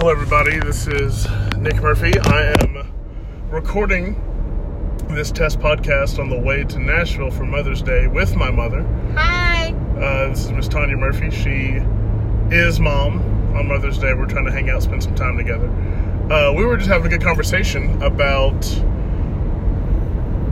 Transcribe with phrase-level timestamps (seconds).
[0.00, 0.58] Hello, everybody.
[0.58, 2.18] This is Nick Murphy.
[2.20, 2.90] I am
[3.50, 4.14] recording
[5.10, 8.82] this test podcast on the way to Nashville for Mother's Day with my mother.
[9.14, 9.74] Hi.
[9.98, 11.30] Uh, this is Miss Tanya Murphy.
[11.30, 11.82] She
[12.50, 13.20] is mom
[13.54, 14.14] on Mother's Day.
[14.14, 15.68] We're trying to hang out, spend some time together.
[16.32, 18.64] Uh, we were just having a good conversation about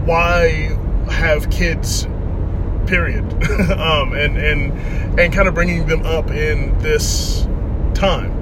[0.05, 0.77] why
[1.11, 2.07] have kids,
[2.87, 3.25] period,
[3.73, 7.49] um, and and and kind of bringing them up in this
[7.95, 8.38] time,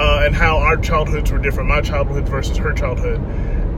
[0.00, 3.20] uh, and how our childhoods were different, my childhood versus her childhood,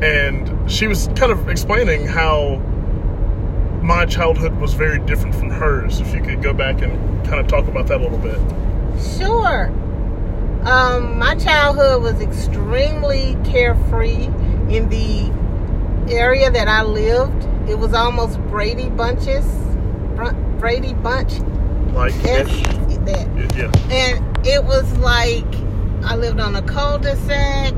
[0.04, 2.56] and she was kind of explaining how
[3.82, 5.98] my childhood was very different from hers.
[6.00, 8.38] If you could go back and kind of talk about that a little bit.
[9.18, 9.66] Sure.
[10.64, 14.26] Um, my childhood was extremely carefree
[14.70, 15.32] in the
[16.08, 17.48] area that I lived.
[17.68, 19.44] It was almost Brady Bunches,
[20.60, 21.40] Brady Bunch.
[21.92, 22.46] Like, that.
[23.56, 23.72] yeah.
[23.90, 25.61] And it was like
[26.04, 27.74] I lived on a cul-de-sac.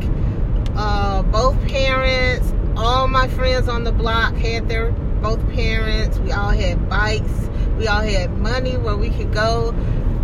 [0.76, 4.90] Uh, both parents, all my friends on the block had their
[5.22, 6.18] both parents.
[6.18, 7.48] We all had bikes.
[7.78, 9.72] We all had money where we could go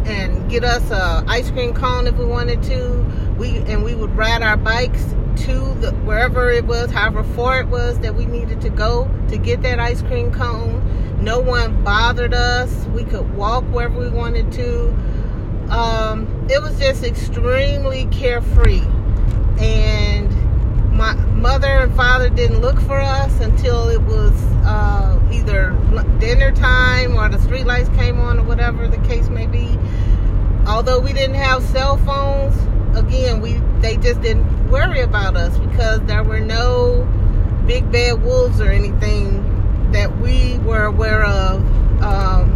[0.05, 3.05] and get us a ice cream cone if we wanted to.
[3.39, 5.05] We and we would ride our bikes
[5.45, 9.39] to the wherever it was, however far it was that we needed to go to
[9.39, 10.83] get that ice cream cone.
[11.23, 12.87] No one bothered us.
[12.87, 14.89] We could walk wherever we wanted to.
[15.71, 18.83] Um, it was just extremely carefree,
[19.61, 20.29] and
[20.93, 24.33] my mother and father didn't look for us until it was
[24.65, 25.71] uh, either
[26.19, 29.79] dinner time or the street lights came on or whatever the case may be.
[30.67, 32.57] Although we didn't have cell phones,
[32.99, 37.07] again, we they just didn't worry about us because there were no
[37.67, 41.63] big bad wolves or anything that we were aware of.
[42.03, 42.51] Um,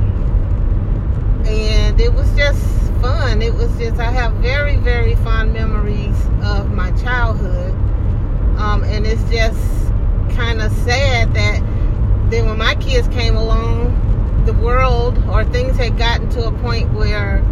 [1.47, 3.43] and it was just fun.
[3.43, 7.73] It was just I have very very fond memories of my childhood.
[8.59, 9.61] Um, and it's just
[10.35, 11.61] kind of sad that
[12.31, 16.93] then when my kids came along, the world or things had gotten to a point
[16.95, 17.45] where,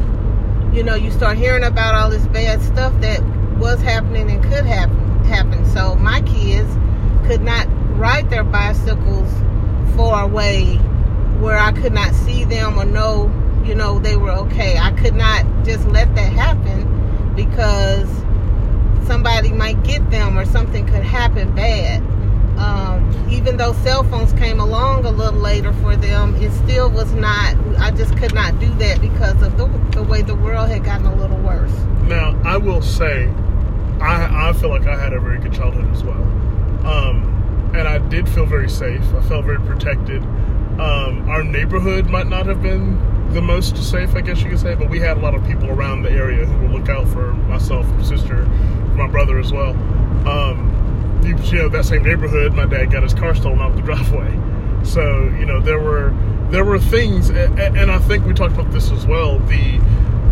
[0.72, 3.22] you know, you start hearing about all this bad stuff that
[3.58, 4.98] was happening and could happen.
[5.24, 5.66] Happen.
[5.66, 6.70] So my kids
[7.26, 7.66] could not
[7.98, 9.30] ride their bicycles
[9.96, 10.76] far away
[11.40, 13.30] where I could not see them or know,
[13.64, 14.78] you know, they were okay.
[14.78, 18.08] I could not just let that happen because
[19.06, 22.02] somebody might get them or something could happen bad.
[22.58, 27.12] Um, even though cell phones came along a little later for them, it still was
[27.14, 30.84] not, I just could not do that because of the, the way the world had
[30.84, 31.72] gotten a little worse.
[32.02, 33.28] Now, I will say,
[34.00, 36.22] I, I feel like I had a very good childhood as well.
[36.86, 39.02] Um, and I did feel very safe.
[39.14, 40.22] I felt very protected.
[40.78, 42.98] Um, our neighborhood might not have been
[43.32, 45.70] the most safe, I guess you could say, but we had a lot of people
[45.70, 48.44] around the area who would look out for myself, sister,
[48.94, 49.70] my brother as well.
[50.28, 53.82] Um, you, you know, that same neighborhood, my dad got his car stolen off the
[53.90, 54.30] driveway.
[54.84, 56.14] So, you know, there were
[56.50, 59.38] there were things, and, I think we talked about this as well.
[59.38, 59.78] The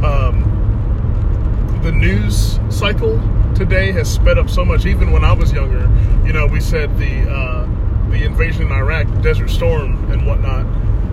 [0.05, 3.19] um, the news cycle
[3.55, 4.84] today has sped up so much.
[4.84, 5.89] Even when I was younger,
[6.27, 7.65] you know, we said the uh,
[8.10, 10.66] the invasion in Iraq, Desert Storm, and whatnot.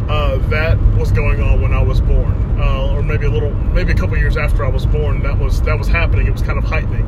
[0.10, 3.92] Uh, that was going on when I was born, uh, or maybe a little, maybe
[3.92, 5.22] a couple years after I was born.
[5.22, 6.28] That was that was happening.
[6.28, 7.06] It was kind of heightening.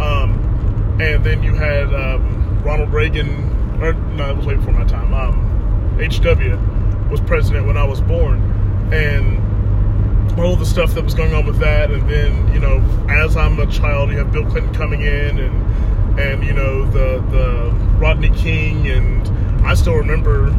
[0.00, 3.28] Um, and then you had um, Ronald Reagan,
[3.82, 5.14] or no, that was way before my time.
[5.14, 6.58] Um, H.W.
[7.10, 8.42] was president when I was born,
[8.92, 9.40] and
[10.38, 11.90] all the stuff that was going on with that.
[11.90, 12.78] And then you know,
[13.08, 17.24] as I'm a child, you have Bill Clinton coming in, and and you know the
[17.30, 20.50] the Rodney King, and I still remember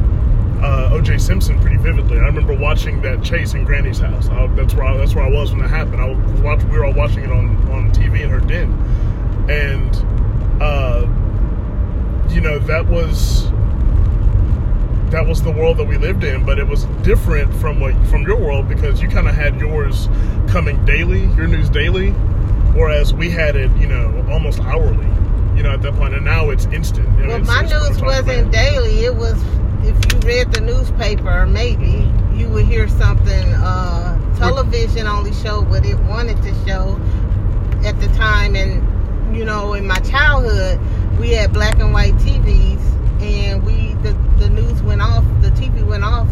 [0.62, 1.18] uh, O.J.
[1.18, 2.18] Simpson pretty vividly.
[2.18, 4.28] I remember watching that chase in Granny's house.
[4.30, 6.02] I, that's where I, that's where I was when it happened.
[6.02, 8.72] I was watching, we were all watching it on on TV in her den,
[9.50, 11.02] and uh,
[12.34, 13.50] you know that was
[15.12, 16.46] that was the world that we lived in.
[16.46, 20.08] But it was different from what from your world because you kind of had yours
[20.48, 22.12] coming daily, your news daily,
[22.74, 25.06] whereas we had it, you know, almost hourly.
[25.56, 27.08] You know, at that point, and now it's instant.
[27.18, 29.06] You know, Well, it's- my it's news wasn't daily.
[29.06, 29.42] It was
[29.88, 33.54] if you read the newspaper, maybe you would hear something.
[33.54, 37.00] Uh, television only showed what it wanted to show
[37.86, 40.80] at the time, and you know, in my childhood,
[41.20, 42.82] we had black and white TVs,
[43.22, 46.28] and we the the news went off, the TV went off,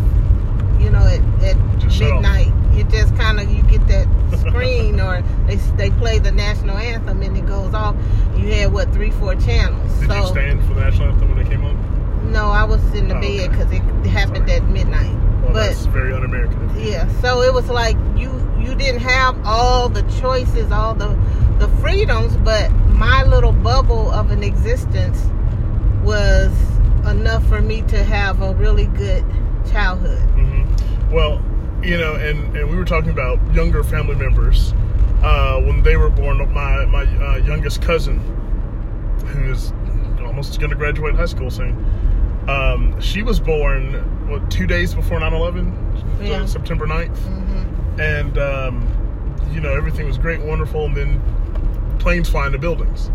[0.80, 2.52] you know, at, at Just midnight.
[2.76, 4.08] It just kind of you get that
[4.40, 7.96] screen, or they they play the national anthem, and it goes off.
[8.36, 9.94] You had what three, four channels.
[10.00, 12.03] Did so you stand for the national anthem when it came on?
[12.34, 13.48] No, I was in the Oh, bed okay.
[13.48, 14.60] because it happened Sorry.
[14.60, 15.14] at midnight.
[15.44, 16.72] Well, but that's very un-American.
[16.80, 21.10] yeah, so it was like you you didn't have all the choices, all the
[21.60, 22.72] the freedoms, but
[23.06, 25.22] my little bubble of an existence
[26.04, 26.52] was
[27.10, 29.24] enough for me to have a really good
[29.72, 30.22] childhood.
[30.38, 31.12] Mm-hmm.
[31.14, 31.42] Well,
[31.84, 34.74] you know, and, and we were talking about younger family members.
[35.22, 38.20] Uh, when they were born, my, my uh, youngest cousin,
[39.28, 39.72] who is
[40.26, 41.76] almost going to graduate high school soon,
[42.48, 46.20] um, she was born, what, two days before 9 11?
[46.22, 46.46] Yeah.
[46.46, 47.18] September 9th.
[47.18, 53.10] hmm And, um, you know, everything was great wonderful, and then planes fly into buildings.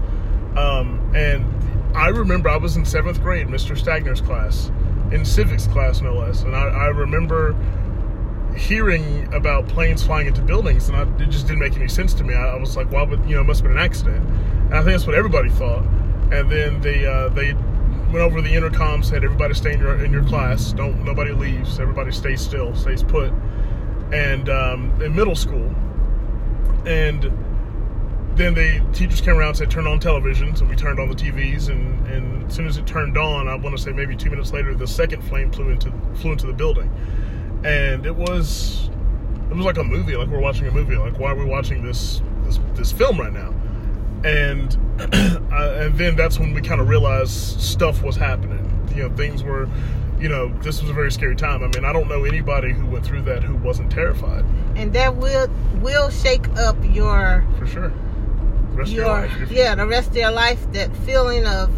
[0.57, 1.45] Um, and
[1.97, 3.77] I remember I was in seventh grade, Mr.
[3.77, 4.71] Stagner's class,
[5.13, 6.43] in civics class, no less.
[6.43, 7.55] And I, I remember
[8.57, 12.25] hearing about planes flying into buildings, and I, it just didn't make any sense to
[12.25, 12.35] me.
[12.35, 14.27] I, I was like, why would, you know, it must have been an accident.
[14.29, 15.85] And I think that's what everybody thought.
[16.33, 17.53] And then they, uh, they
[18.13, 20.73] went over the intercom, said, everybody stay in your, in your class.
[20.73, 21.79] Don't, nobody leaves.
[21.79, 23.33] Everybody stays still, stays put.
[24.13, 25.75] And um, in middle school,
[26.87, 27.31] and
[28.39, 31.15] then the teachers came around and said turn on television so we turned on the
[31.15, 34.31] tvs and, and as soon as it turned on i want to say maybe two
[34.31, 36.89] minutes later the second flame flew into flew into the building
[37.65, 38.91] and it was
[39.51, 41.83] it was like a movie like we're watching a movie like why are we watching
[41.83, 43.53] this this, this film right now
[44.25, 44.77] and
[45.53, 49.43] uh, and then that's when we kind of realized stuff was happening you know things
[49.43, 49.69] were
[50.19, 52.85] you know this was a very scary time i mean i don't know anybody who
[52.87, 54.45] went through that who wasn't terrified
[54.77, 55.49] And that will
[55.81, 60.11] will shake up your for sure the rest your of your life yeah the rest
[60.11, 60.61] of your life.
[60.73, 61.71] That feeling of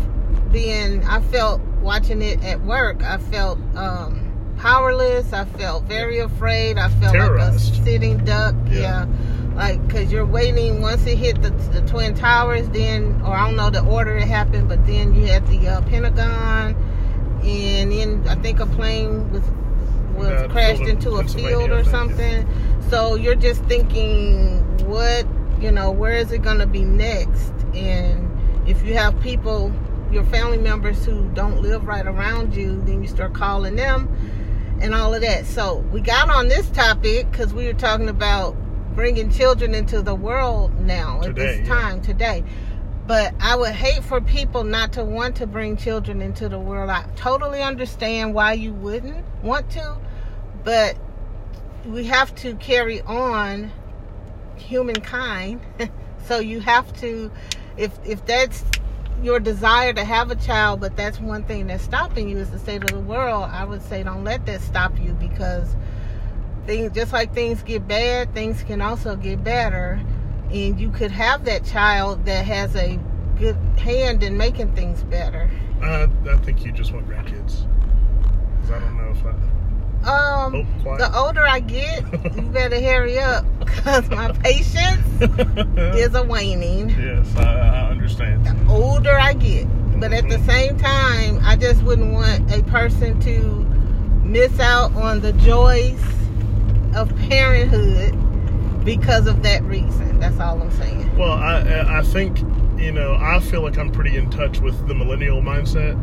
[0.53, 3.03] being, I felt watching it at work.
[3.03, 5.33] I felt um, powerless.
[5.33, 6.79] I felt very afraid.
[6.79, 7.71] I felt Terrorized.
[7.73, 8.55] like a sitting duck.
[8.69, 8.81] Yeah.
[8.81, 9.07] Yeah.
[9.55, 13.57] Like, cause you're waiting once it hit the, the twin towers, then, or I don't
[13.57, 16.75] know the order it happened, but then you had the uh, Pentagon,
[17.43, 19.43] and then I think a plane was
[20.15, 22.47] was Yeah, crashed into a field or something.
[22.91, 25.27] So you're just thinking, what,
[25.61, 27.53] you know, where is it going to be next?
[27.75, 29.73] And if you have people,
[30.11, 34.09] your family members who don't live right around you, then you start calling them
[34.81, 35.47] and all of that.
[35.47, 38.57] So we got on this topic because we were talking about
[39.01, 41.75] bringing children into the world now at Today, this yeah.
[41.75, 42.45] time today.
[43.07, 46.91] But I would hate for people not to want to bring children into the world.
[46.91, 49.97] I totally understand why you wouldn't want to,
[50.65, 50.99] but
[51.87, 53.73] we have to carry on
[54.57, 55.63] humankind.
[56.27, 57.33] so you have to
[57.79, 58.63] if if that's
[59.23, 62.59] your desire to have a child, but that's one thing that's stopping you is the
[62.59, 65.75] state of the world, I would say don't let that stop you because
[66.67, 70.01] things just like things get bad, things can also get better.
[70.53, 72.99] And you could have that child that has a
[73.39, 75.49] good hand in making things better.
[75.83, 77.67] I, I think you just want grandkids.
[78.63, 79.31] 'Cause I don't know if I.
[80.03, 82.03] Um, Oh, the older I get,
[82.35, 85.07] you better hurry up because my patience
[85.95, 86.89] is a waning.
[86.91, 88.47] yes, I, I understand.
[88.47, 89.67] The older I get,
[90.01, 93.41] but at the same time, I just wouldn't want a person to
[94.27, 96.01] miss out on the joys
[96.95, 98.15] of parenthood
[98.85, 100.19] because of that reason.
[100.21, 101.17] That's all I'm saying.
[101.17, 102.41] Well, I I think
[102.79, 105.99] you know I feel like I'm pretty in touch with the millennial mindset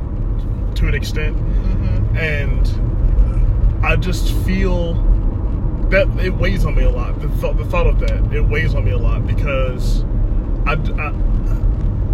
[0.76, 4.96] to an extent, hmm and I just feel
[5.90, 7.20] that it weighs on me a lot.
[7.22, 10.04] The thought the thought of that it weighs on me a lot because
[10.66, 10.74] I.
[10.74, 11.14] I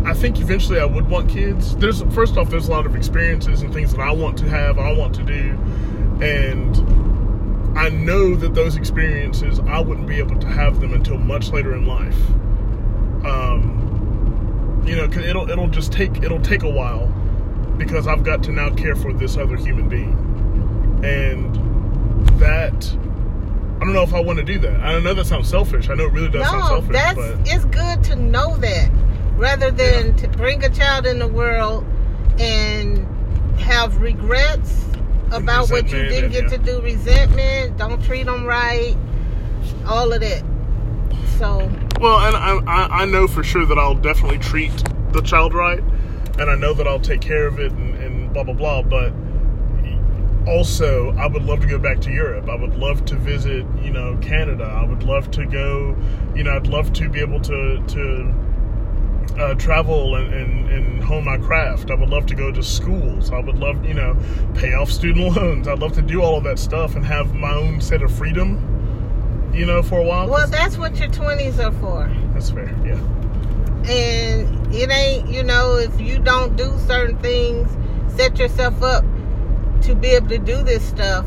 [0.06, 1.77] I think eventually I would want kids.
[1.77, 4.77] There's first off, there's a lot of experiences and things that I want to have,
[4.77, 5.58] I want to do,
[6.22, 6.75] and
[7.75, 11.75] I know that those experiences I wouldn't be able to have them until much later
[11.75, 12.18] in life.
[13.25, 17.08] Um, you know, 'cause it'll it'll just take it'll take a while
[17.77, 20.13] because I've got to now care for this other human being,
[21.03, 21.56] and
[22.39, 22.96] that
[23.82, 24.80] I don't know if I want to do that.
[24.82, 25.89] I know that sounds selfish.
[25.89, 28.89] I know it really does sound No, selfish, that's but it's good to know that
[29.36, 31.84] rather than to bring a child in the world
[32.39, 33.06] and
[33.58, 34.86] have regrets
[35.34, 38.96] about what you didn't get to do, resentment, don't treat them right,
[39.86, 40.44] all of that.
[41.38, 44.72] So Well, and I, I, I know for sure that I'll definitely treat
[45.12, 45.80] the child right,
[46.40, 48.82] and I know that I'll take care of it and, and blah blah blah.
[48.84, 49.13] But
[50.48, 52.50] also, I would love to go back to Europe.
[52.50, 54.66] I would love to visit, you know, Canada.
[54.66, 55.96] I would love to go,
[56.36, 58.34] you know, I'd love to be able to to
[59.38, 61.89] uh, travel and, and, and hone my craft.
[61.92, 63.32] I would love to go to schools.
[63.32, 64.15] I would love, you know,
[64.56, 65.68] pay off student loans.
[65.68, 69.51] I'd love to do all of that stuff and have my own set of freedom,
[69.53, 70.27] you know, for a while.
[70.30, 72.10] well that's what your twenties are for.
[72.34, 73.00] that's fair, yeah.
[73.86, 77.70] And it ain't, you know, if you don't do certain things,
[78.15, 79.03] set yourself up
[79.82, 81.25] to be able to do this stuff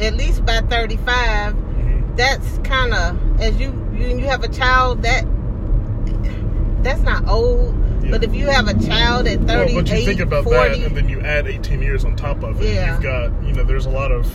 [0.00, 2.16] at least by 35 Mhm.
[2.16, 5.24] that's kind of as you you you have a child that
[6.82, 7.74] that's not old.
[8.02, 8.10] Yeah.
[8.12, 10.96] But if you have a child at Well, but you think about 40, that, and
[10.96, 12.74] then you add 18 years on top of it.
[12.74, 12.94] Yeah.
[12.94, 14.26] You've got, you know, there's a lot of.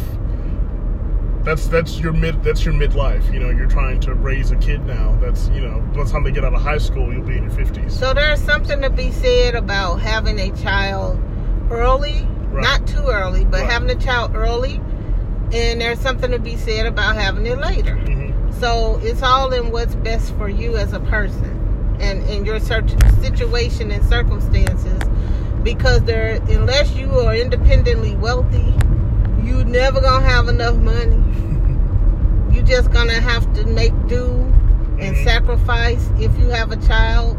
[1.44, 3.32] That's that's your mid that's your midlife.
[3.32, 5.16] You know, you're trying to raise a kid now.
[5.22, 7.44] That's you know, by the time they get out of high school, you'll be in
[7.44, 7.92] your 50s.
[7.92, 11.22] So there's something to be said about having a child
[11.70, 12.64] early, Right.
[12.64, 13.70] not too early, but Right.
[13.70, 14.82] having a child early,
[15.52, 17.94] and there's something to be said about having it later.
[17.96, 21.55] hmm So it's all in what's best for you as a person
[22.00, 25.00] and in your situation and circumstances.
[25.64, 28.74] Because there, unless you are independently wealthy,
[29.44, 31.22] you never gonna have enough money.
[32.52, 34.28] You just gonna have to make do
[34.98, 35.24] and Mhm.
[35.25, 37.38] sacrifice if you have a child.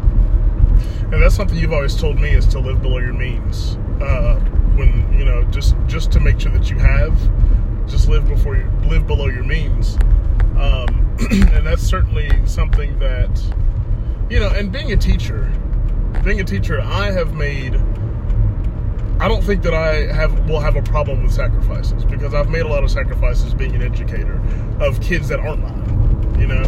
[1.11, 3.77] And that's something you've always told me is to live below your means.
[3.99, 4.35] Uh,
[4.75, 7.17] when you know, just just to make sure that you have,
[7.87, 9.97] just live before you live below your means.
[10.59, 13.31] Um, and that's certainly something that
[14.29, 14.49] you know.
[14.49, 15.51] And being a teacher,
[16.23, 17.75] being a teacher, I have made.
[19.19, 22.61] I don't think that I have will have a problem with sacrifices because I've made
[22.61, 24.39] a lot of sacrifices being an educator
[24.79, 26.37] of kids that aren't mine.
[26.39, 26.63] You know.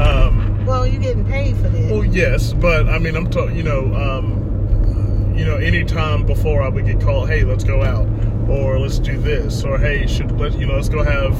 [0.00, 1.90] Um, Well, you're getting paid for this.
[1.90, 3.56] well, yes, but I mean, I'm talking.
[3.56, 7.82] You know, um, you know, any time before I would get called, hey, let's go
[7.82, 8.06] out,
[8.48, 11.34] or let's do this, or hey, should let you know, let's go have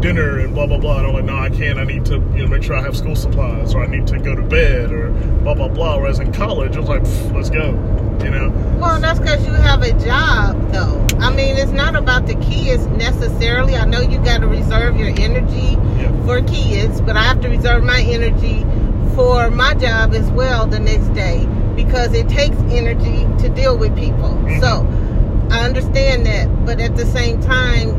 [0.00, 0.98] dinner and blah blah blah.
[0.98, 1.78] And I'm like, no, I can't.
[1.78, 4.18] I need to, you know, make sure I have school supplies, or I need to
[4.18, 5.10] go to bed, or
[5.42, 5.98] blah blah blah.
[5.98, 7.02] Whereas in college, I was like,
[7.34, 7.66] let's go,
[8.24, 8.50] you know.
[8.80, 10.98] Well, that's because you have a job, though.
[11.20, 13.76] I mean, it's not about the kids necessarily.
[13.76, 16.10] I know you got to reserve your energy Yeah.
[16.26, 18.66] for kids, but I have to reserve my energy
[19.14, 21.46] for my job as well the next day
[21.76, 24.36] because it takes energy to deal with people.
[24.44, 24.60] Mhm.
[24.60, 24.86] So
[25.54, 27.90] I understand that, but at the same time,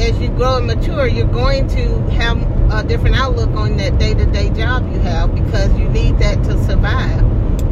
[0.00, 2.38] as you grow and mature, you're going to have
[2.72, 6.42] a different outlook on that day to day job you have because you need that
[6.44, 7.22] to survive.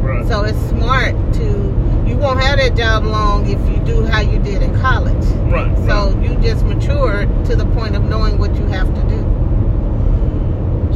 [0.01, 0.27] Right.
[0.27, 1.67] So it's smart to
[2.07, 5.25] you won't have that job long if you do how you did in college.
[5.51, 5.75] right.
[5.85, 9.17] So you just matured to the point of knowing what you have to do.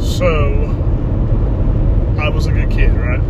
[0.00, 0.52] So
[2.18, 3.20] I was a good kid, right?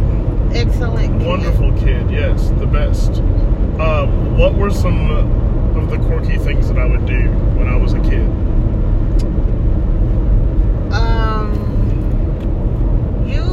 [0.54, 1.22] Excellent.
[1.24, 3.10] Wonderful kid, yes, the best.
[3.80, 5.10] Um, what were some
[5.76, 8.26] of the quirky things that I would do when I was a kid?
[10.92, 11.54] Um,
[13.26, 13.44] you,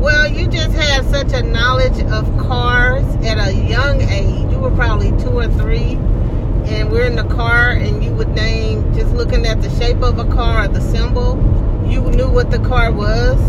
[0.00, 4.50] well, you just had such a knowledge of cars at a young age.
[4.50, 5.98] You were probably two or three,
[6.66, 10.18] and we're in the car, and you would name just looking at the shape of
[10.18, 11.36] a car or the symbol.
[11.86, 13.40] You knew what the car was,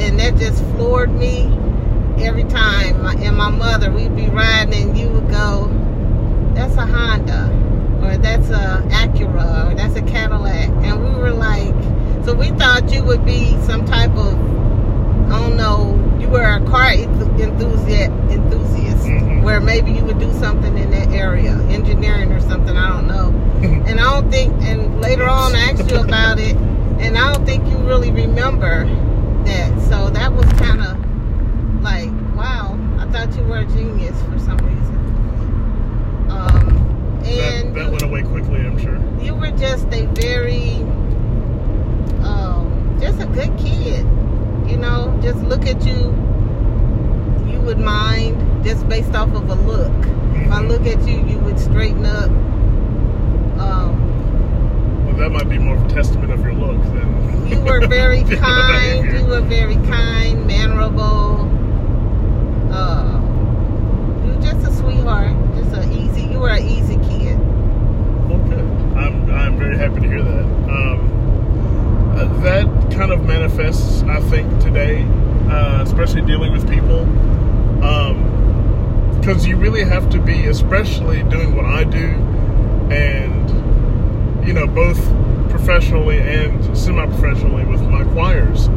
[0.00, 1.46] and that just floored me
[2.24, 3.04] every time.
[3.04, 5.68] And my mother, we'd be riding, and you would go,
[6.60, 7.50] "That's a Honda."
[8.02, 11.74] Or that's a Acura, or that's a Cadillac, and we were like,
[12.24, 14.34] so we thought you would be some type of,
[15.30, 19.42] I don't know, you were a car enth- enthusiast, enthusiast Mhm.
[19.42, 23.34] where maybe you would do something in that area, engineering or something, I don't know.
[23.86, 26.56] And I don't think, and later on I asked you about it,
[27.00, 28.88] and I don't think you really remember
[29.44, 29.70] that.
[29.90, 30.96] So that was kind of
[31.82, 34.79] like, wow, I thought you were a genius for some reason.
[37.30, 38.98] Um, That, that went away quickly, I'm sure.
[39.22, 40.76] you were just a very
[42.24, 44.04] um just a good kid
[44.68, 46.14] you know just look at you
[47.50, 49.92] you would mind just based off of a look
[50.36, 50.68] if i Mhm.
[50.68, 52.30] look at you you would straighten up
[53.60, 57.86] um Well, that might be more of a testament of your look than you were
[57.86, 61.48] very kind you were very kind mannerable
[62.72, 63.20] uh
[64.24, 66.99] you were just a sweetheart just a easy you were an easy kid Well, good.
[69.40, 70.44] I'm very happy to hear that.
[70.70, 71.00] Um,
[72.42, 75.04] that kind of manifests, I think, today,
[75.48, 77.06] uh, especially dealing with people,
[79.18, 82.06] because you really have to be, especially doing what I do,
[82.90, 84.98] and you know, both
[85.50, 88.68] professionally and semi-professionally with my choirs.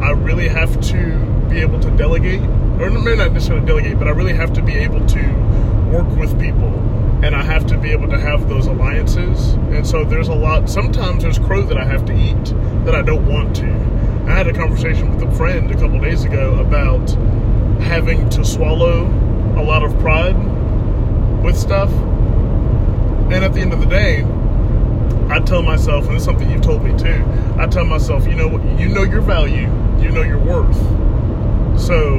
[0.00, 2.42] I really have to be able to delegate,
[2.80, 5.22] or maybe not necessarily delegate, but I really have to be able to
[5.92, 6.70] work with people,
[7.22, 9.54] and I have to be able to have those alliances.
[9.54, 10.68] And so there's a lot.
[10.68, 12.44] Sometimes there's crow that I have to eat
[12.84, 13.66] that I don't want to.
[14.26, 17.08] I had a conversation with a friend a couple days ago about
[17.80, 19.06] having to swallow
[19.56, 20.36] a lot of pride
[21.42, 24.24] with stuff, and at the end of the day,
[25.28, 27.24] I tell myself, and it's something you've told me too.
[27.58, 29.70] I tell myself, you know, you know your value,
[30.00, 30.76] you know your worth.
[31.80, 32.16] So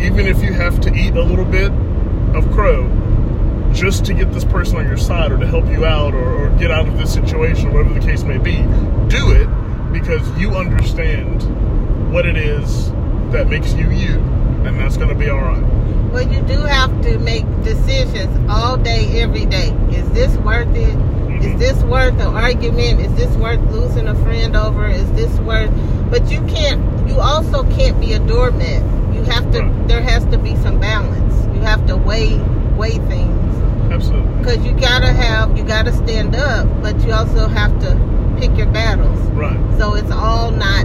[0.00, 1.72] even if you have to eat a little bit
[2.34, 2.86] of crow
[3.72, 6.50] just to get this person on your side or to help you out or, or
[6.58, 8.56] get out of this situation, whatever the case may be,
[9.08, 9.46] do it
[9.92, 11.42] because you understand
[12.12, 12.90] what it is
[13.32, 14.14] that makes you you
[14.64, 15.62] and that's going to be all right.
[16.12, 19.68] Well, you do have to make decisions all day, every day.
[19.92, 20.96] Is this worth it?
[21.38, 21.58] Is Mhm.
[21.58, 23.00] this worth an argument?
[23.00, 24.88] Is this worth losing a friend over?
[24.88, 25.70] Is this worth?
[26.10, 26.82] But you can't.
[27.08, 28.82] You also can't be a doormat.
[29.14, 29.60] You have to.
[29.60, 29.88] Right.
[29.88, 31.34] There has to be some balance.
[31.54, 32.40] You have to weigh
[32.76, 33.37] weigh things
[33.90, 34.32] Absolutely.
[34.38, 35.56] because you gotta have.
[35.56, 39.18] You gotta stand up, but you also have to pick your battles.
[39.30, 39.58] Right.
[39.78, 40.84] So it's all not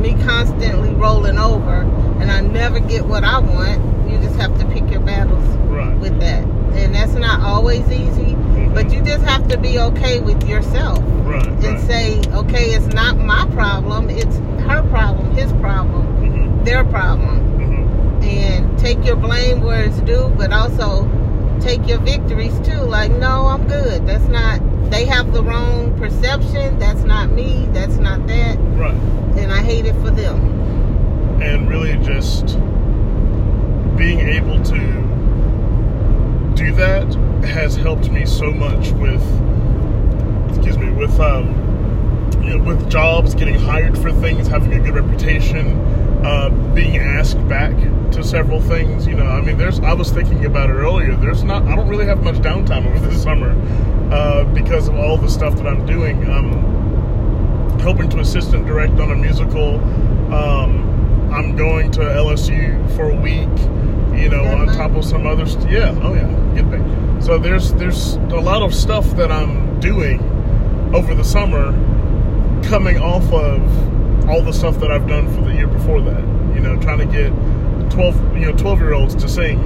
[0.00, 1.82] me constantly rolling over,
[2.20, 4.10] and I never get what I want.
[4.10, 5.96] You just have to pick your battles Right.
[5.98, 6.44] with that.
[6.74, 8.74] And that's not always easy, Mhm.
[8.74, 11.46] but you just have to be okay with yourself Right.
[11.46, 11.80] and Right.
[11.80, 16.64] say, okay, it's not my problem, it's her problem, his problem, Mhm.
[16.64, 17.40] their problem.
[17.58, 18.24] Mhm.
[18.24, 21.06] And take your blame where it's due, but also
[21.60, 22.80] take your victories too.
[22.80, 24.06] Like, no, I'm good.
[24.06, 26.78] That's not, they have the wrong perception.
[26.78, 27.66] That's not me.
[27.72, 28.56] That's not that.
[28.76, 28.94] Right.
[29.38, 30.52] And I hate it for them.
[31.42, 32.56] and really just
[33.96, 34.78] being able to
[36.54, 37.04] do that
[37.44, 39.22] has helped me so much with
[40.48, 41.48] excuse me with um
[42.42, 45.78] you know, with jobs getting hired for things having a good reputation
[46.24, 47.74] uh, being asked back
[48.14, 51.42] to several things you know i mean there's i was thinking about it earlier there's
[51.42, 53.50] not i don't really have much downtime over this summer
[54.12, 56.74] uh, because of all the stuff that i'm doing I'm
[57.84, 59.74] helping to assistant direct on a musical.
[60.32, 63.50] Um, I'm going to LSU for a week,
[64.18, 67.22] you know, on top of some other st- yeah, oh yeah, get paid.
[67.22, 70.20] So there's there's a lot of stuff that I'm doing
[70.94, 71.72] over the summer
[72.64, 76.22] coming off of all the stuff that I've done for the year before that.
[76.54, 77.32] You know, trying to get
[77.94, 79.60] 12 you know 12 year olds to sing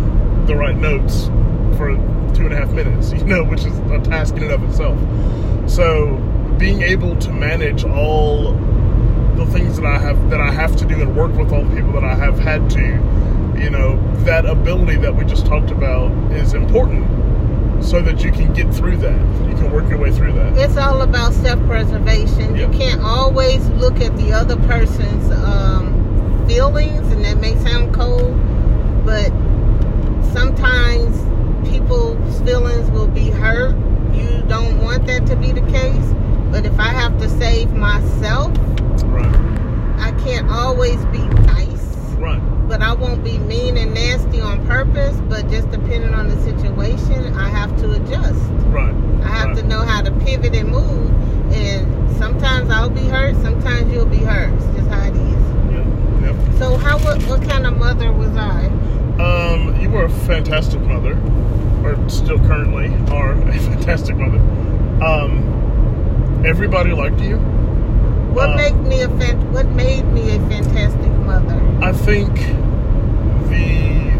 [0.47, 1.27] the right notes
[1.77, 1.97] for
[2.35, 4.99] two and a half minutes, you know, which is a task in and of itself.
[5.71, 6.17] So
[6.59, 8.53] being able to manage all
[9.37, 11.75] the things that I have that I have to do and work with all the
[11.75, 16.11] people that I have had to, you know, that ability that we just talked about
[16.33, 17.07] is important
[17.85, 19.21] so that you can get through that.
[19.49, 20.59] You can work your way through that.
[20.59, 22.57] It's all about self-preservation.
[22.57, 22.67] Yeah.
[22.67, 25.78] You can't always look at the other person's um,
[26.49, 28.35] feelings, and that may sound cold,
[29.05, 29.29] but
[30.33, 31.17] sometimes
[31.69, 33.77] people's feelings will be hurt.
[34.15, 36.15] You don't want that to be the case.
[36.51, 38.57] But if I have to save myself,
[39.05, 39.35] Right.
[39.99, 41.85] I can't always be nice.
[42.17, 42.41] Right.
[42.69, 45.17] But I won't be mean and nasty on purpose.
[45.29, 48.41] But just depending on the situation, I have to adjust.
[48.67, 48.95] Right.
[49.23, 49.57] I have right.
[49.59, 51.11] to know how to pivot and move.
[51.53, 54.53] And sometimes I'll be hurt, sometimes you'll be hurt.
[54.55, 55.28] It's just how it is.
[56.22, 56.59] Yep.
[56.59, 58.66] So how what, what kind of mother was I?
[59.20, 61.14] Um, you were a fantastic mother,
[61.85, 64.38] or still currently are a fantastic mother.
[65.04, 67.37] Um, everybody liked you.
[67.38, 71.61] What Uh, made me a fan, what made me a fantastic mother?
[71.83, 72.35] I think
[73.48, 74.12] the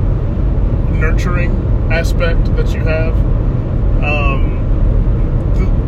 [0.99, 1.53] nurturing
[1.93, 3.15] aspect that you have,
[4.03, 4.59] um,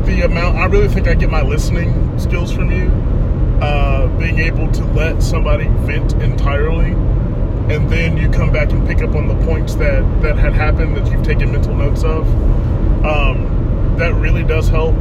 [0.05, 2.91] the, the amount, I really think I get my listening skills from you.
[3.61, 6.93] Uh, being able to let somebody vent entirely,
[7.73, 10.97] and then you come back and pick up on the points that, that had happened
[10.97, 12.27] that you've taken mental notes of.
[13.05, 14.99] Um, that really does help.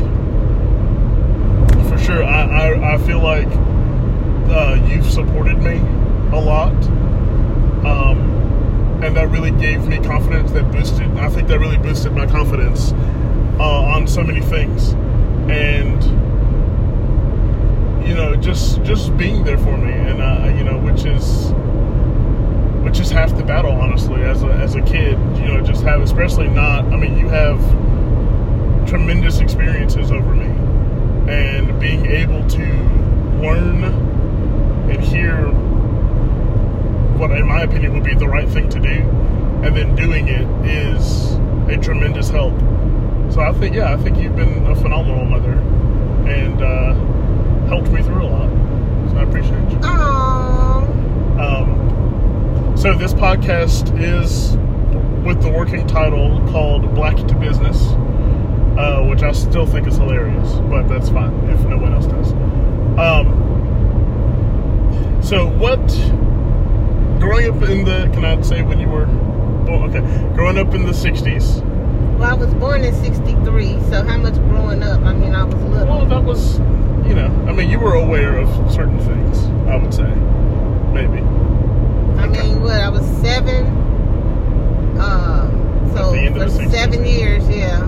[1.90, 3.48] For sure, I, I, I feel like
[4.50, 5.78] uh, you've supported me
[6.36, 6.76] a lot.
[7.86, 8.20] Um,
[9.02, 12.92] and that really gave me confidence that boosted, I think that really boosted my confidence
[13.58, 14.92] uh, on so many things.
[15.50, 16.29] And,
[18.10, 21.52] you know, just just being there for me, and, uh, you know, which is
[22.84, 26.02] which is half the battle, honestly, as a, as a kid, you know, just have,
[26.02, 27.60] especially not, I mean, you have
[28.88, 30.48] tremendous experiences over me.
[31.32, 32.66] And being able to
[33.44, 33.84] learn
[34.90, 35.46] and hear
[37.20, 38.90] what, in my opinion, would be the right thing to do,
[39.64, 41.34] and then doing it is
[41.70, 42.58] a tremendous help.
[43.32, 45.52] So I think, yeah, I think you've been a phenomenal mother
[46.28, 47.19] and uh,
[47.70, 48.50] helped me through a lot.
[49.12, 49.78] So I appreciate you.
[49.78, 51.40] Aww.
[51.40, 54.58] Um, so this podcast is
[55.26, 57.78] with the working title called Black to Business,
[58.78, 62.34] uh, which I still think is hilarious, but that's fine if no one else does.
[62.98, 63.48] Um,
[65.22, 65.80] so what?
[67.20, 69.06] Growing up in the, can I say when you were?
[69.70, 70.02] Oh, okay.
[70.34, 71.64] Growing up in the '60s.
[72.18, 75.02] Well, I was born in 63, so how much growing up?
[75.04, 75.88] I mean, I was little.
[75.88, 76.60] Well, that was,
[77.10, 79.40] you know, I mean, you were aware of certain things.
[79.68, 80.08] I would say,
[80.94, 81.20] maybe.
[82.22, 82.80] I mean, what?
[82.80, 83.66] I was seven.
[84.98, 85.50] Uh,
[85.96, 87.84] so At the end for of the 60s, seven years, yeah.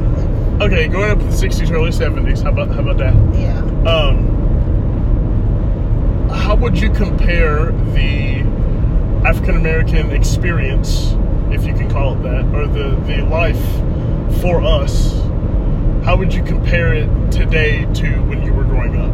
[0.61, 2.43] Okay, growing up in the '60s, early '70s.
[2.43, 3.13] How about how about that?
[3.39, 3.59] Yeah.
[3.89, 4.27] Um,
[6.29, 8.41] how would you compare the
[9.25, 11.15] African African American experience,
[11.51, 13.61] if you can call it that, or the, the life
[14.41, 15.13] for us,
[16.03, 19.11] how would you compare it today to when you were growing up?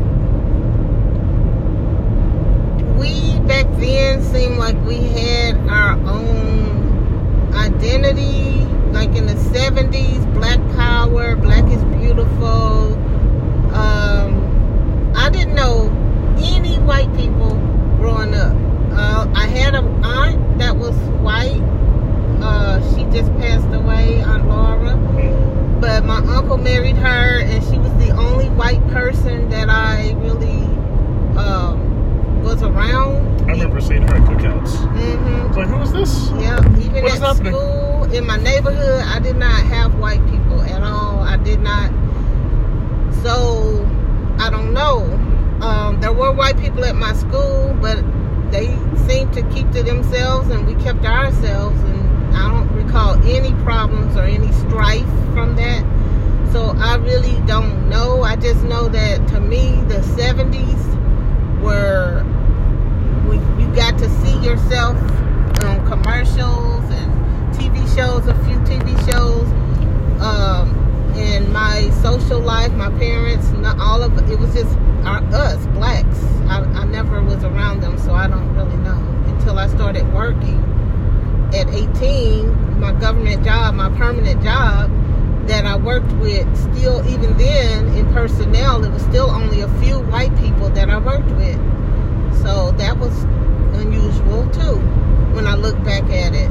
[3.00, 10.60] We back then seemed like we had our own identity, like in the 70s, black
[10.76, 12.94] power, black is beautiful.
[13.74, 15.90] Um, I didn't know
[16.40, 17.56] any white people
[17.98, 18.56] growing up.
[18.92, 21.62] Uh, I had an aunt that was white.
[22.42, 24.96] Uh, she just passed away, Aunt Laura.
[25.80, 27.87] But my uncle married her, and she was
[28.58, 30.64] white person that I really
[31.38, 33.42] um, was around.
[33.44, 34.76] I remember seeing her at cookouts.
[34.92, 36.30] hmm It's like, who is this?
[36.42, 37.54] Yeah, even at happening?
[37.54, 41.20] school, in my neighborhood, I did not have white people at all.
[41.20, 41.92] I did not.
[43.24, 43.86] So,
[44.40, 45.04] I don't know.
[45.62, 47.98] Um, there were white people at my school, but
[48.52, 48.68] they
[49.08, 51.80] seemed to keep to themselves, and we kept to ourselves.
[51.82, 55.84] And I don't recall any problems or any strife from that.
[56.52, 58.24] So I really don't know.
[58.24, 62.24] I just know that to me, the 70s were
[63.28, 64.96] when you got to see yourself
[65.64, 69.46] on commercials and TV shows, a few TV shows.
[70.22, 70.74] Um,
[71.18, 75.66] in my social life, my parents, not all of it, it was just our, us,
[75.68, 76.24] blacks.
[76.48, 80.64] I, I never was around them, so I don't really know until I started working
[81.54, 82.80] at 18.
[82.80, 84.92] My government job, my permanent job
[85.48, 90.00] that I worked with, still, even then in personnel, it was still only a few
[90.00, 91.58] white people that I worked with.
[92.42, 93.24] So that was
[93.80, 94.78] unusual too
[95.34, 96.50] when I look back at it.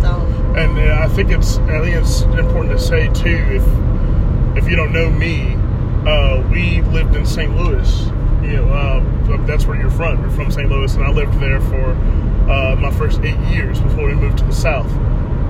[0.00, 0.10] So
[0.56, 3.64] And uh, I think it's I think it's important to say too if
[4.56, 5.54] if you don't know me,
[6.06, 7.54] uh, we lived in St.
[7.56, 8.06] Louis.
[8.42, 10.20] You know, uh, that's where you're from.
[10.20, 10.68] You're from St.
[10.68, 11.90] Louis, and I lived there for
[12.50, 14.90] uh, my first eight years before we moved to the South.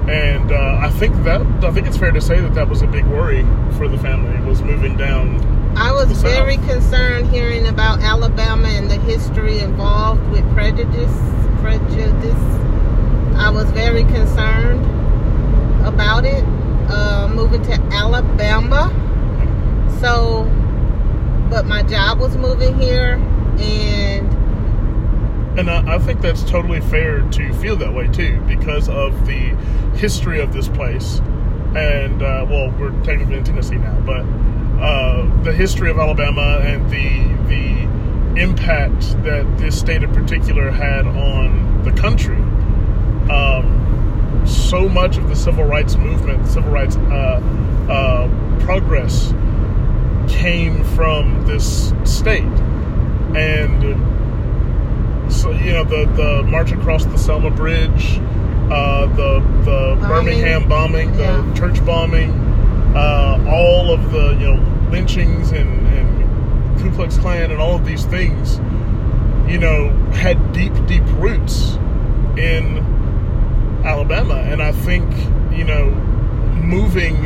[0.09, 2.87] And uh, I think that I think it's fair to say that that was a
[2.87, 3.43] big worry
[3.77, 5.37] for the family was moving down.
[5.77, 11.13] I was very concerned hearing about Alabama and the history involved with prejudice.
[11.61, 12.43] Prejudice.
[13.37, 14.85] I was very concerned
[15.87, 16.43] about it.
[16.91, 18.91] Uh, moving to Alabama.
[20.01, 20.45] So,
[21.51, 23.15] but my job was moving here,
[23.59, 24.27] and
[25.59, 29.57] And I, think that's totally fair to feel that way too, because of the
[29.97, 31.19] history of this place.
[31.75, 34.25] And uh, well, we're technically in Tennessee now, but
[34.81, 41.09] uh, the history of Alabama and the the impact that this state in particular had
[41.09, 42.37] on the country.
[43.29, 47.41] Um, so much of the civil rights movement, civil rights uh,
[47.91, 49.33] uh, progress,
[50.29, 52.45] came from this state,
[53.35, 54.18] and
[55.29, 58.19] so you know the the march across the Selma Bridge,
[58.71, 60.09] uh, the the Bombing.
[60.09, 61.55] Birmingham bombing, the Yeah.
[61.55, 62.31] church bombing,
[62.97, 64.61] uh, all of the you know
[64.91, 68.59] lynchings and, and Ku Klux Klan and all of these things,
[69.51, 71.77] you know, had deep deep roots
[72.37, 72.79] in
[73.85, 75.05] Alabama, and I think
[75.53, 75.91] you know
[76.63, 77.17] moving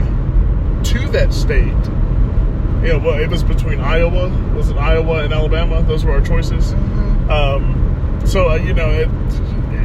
[0.85, 1.73] to that state.
[2.83, 4.29] Yeah, well, it was between Iowa.
[4.57, 5.83] Was it Iowa and Alabama?
[5.83, 6.73] Those were our choices.
[7.31, 7.82] Um,
[8.27, 9.09] so uh, you know, it,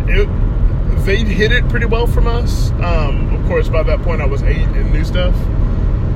[0.09, 2.71] it they hit it pretty well from us.
[2.71, 5.35] Um, of course, by that point, I was eight and knew stuff.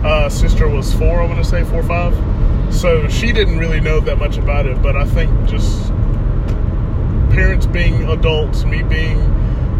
[0.04, 1.22] Uh, sister was four.
[1.22, 2.74] I want to say four or five.
[2.74, 4.82] So she didn't really know that much about it.
[4.82, 5.88] But I think just
[7.32, 9.20] parents being adults, me being,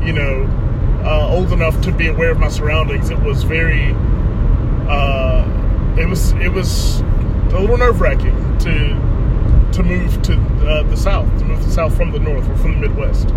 [0.06, 0.48] you know,
[1.04, 3.94] uh, old enough to be aware of my surroundings, it was very.
[4.88, 5.48] Uh,
[5.98, 9.11] it was it was a little nerve wracking to
[9.74, 12.56] to move to uh, the south, to move to the south from the north or
[12.58, 13.30] from the Midwest.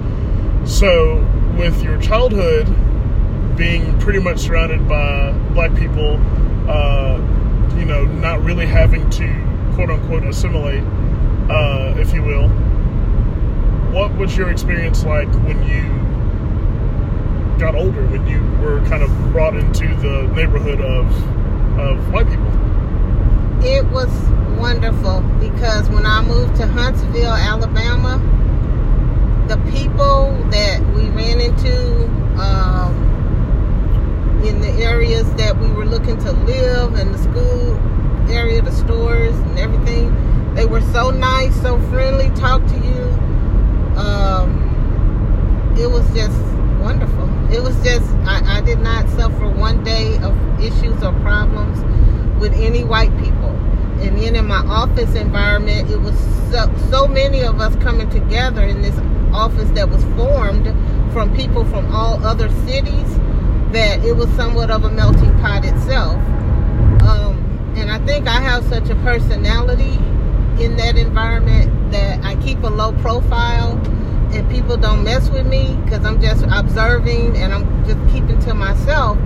[0.68, 1.16] So,
[1.57, 2.66] with your childhood
[3.57, 6.16] being pretty much surrounded by black people,
[6.68, 7.18] uh,
[7.79, 10.83] you know, not really having to quote unquote assimilate,
[11.51, 12.49] uh, if you will,
[13.92, 15.85] what was your experience like when you
[17.61, 21.07] got older, when you were kind of brought into the neighborhood of
[21.79, 22.75] of white people?
[23.64, 24.11] it was
[24.64, 28.16] wonderful because when I moved to Huntsville, Alabama,
[29.46, 32.07] the people that we ran into
[32.40, 32.94] um,
[34.42, 37.77] in the areas that we were looking to live and the school
[38.33, 43.03] area, the stores and everything, they were so nice, so friendly, talk to you.
[44.00, 46.40] Um, it was just
[46.81, 47.29] wonderful.
[47.53, 51.83] It was just, I, I did not suffer one day of issues or problems
[52.40, 53.34] with any white people.
[54.00, 56.18] And then in my office environment, it was
[56.50, 58.96] so, so many of us coming together in this
[59.33, 60.66] office that was formed
[61.12, 63.18] from people from all other cities
[63.72, 66.14] that it was somewhat of a melting pot itself.
[67.02, 69.98] Um, and I think I have such a personality
[70.62, 73.72] in that environment that I keep a low profile
[74.33, 78.54] and people don't mess with me because I'm just observing and I'm just keeping to
[78.54, 79.18] myself.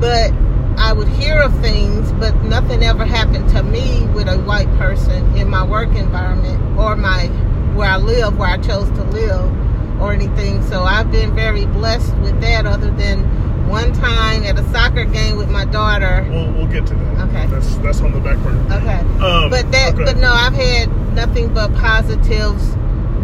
[0.00, 0.32] But
[0.78, 5.36] I would hear of things, but nothing ever happened to me with a white person
[5.36, 7.26] in my work environment or my
[7.74, 10.62] where I live, where I chose to live, or anything.
[10.66, 12.66] So I've been very blessed with that.
[12.66, 13.24] Other than
[13.68, 16.26] one time at a soccer game with my daughter.
[16.30, 17.28] We'll, we'll get to that.
[17.28, 17.46] Okay.
[17.46, 18.62] That's that's on the back burner.
[18.74, 18.98] Okay.
[19.22, 20.04] Um, but that, okay.
[20.04, 22.76] but no, I've had nothing but positives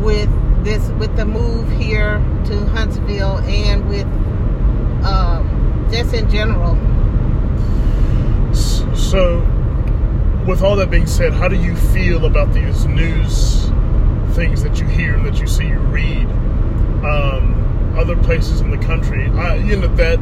[0.02, 0.28] with
[0.64, 4.06] this, with the move here to Huntsville, and with
[5.06, 6.76] um, just in general.
[8.94, 9.40] So,
[10.46, 13.70] with all that being said, how do you feel about these news
[14.34, 16.26] things that you hear and that you see, you read,
[17.04, 19.26] um, other places in the country?
[19.30, 20.18] I, you know that,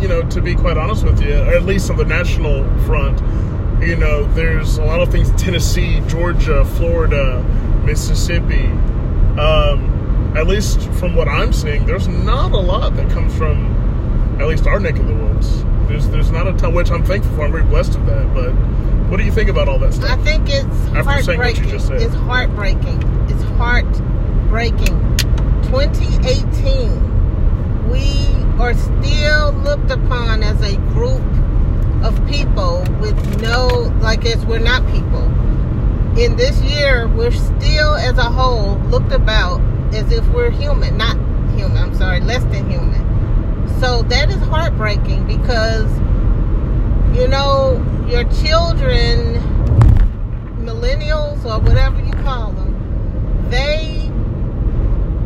[0.00, 3.20] you know, to be quite honest with you, at least on the national front,
[3.82, 7.42] you know, there's a lot of things: Tennessee, Georgia, Florida,
[7.84, 8.66] Mississippi.
[9.38, 14.46] Um, at least from what I'm seeing, there's not a lot that comes from at
[14.46, 15.64] least our neck of the woods.
[15.92, 17.44] There's there's not a ton, which I'm thankful for.
[17.44, 18.32] I'm very blessed with that.
[18.32, 18.52] But
[19.10, 20.08] what do you think about all that stuff?
[20.08, 22.00] I think it's After saying what you heartbreaking.
[22.00, 23.02] It's heartbreaking.
[23.28, 25.18] It's heartbreaking.
[25.68, 28.26] 2018, we
[28.58, 31.20] are still looked upon as a group
[32.02, 35.30] of people with no, like as we're not people.
[36.18, 39.60] In this year, we're still as a whole looked about
[39.94, 41.18] as if we're human, not
[41.54, 41.76] human.
[41.76, 43.11] I'm sorry, less than human.
[43.80, 45.90] So that is heartbreaking because
[47.14, 47.76] you know,
[48.08, 49.34] your children,
[50.64, 54.10] millennials or whatever you call them, they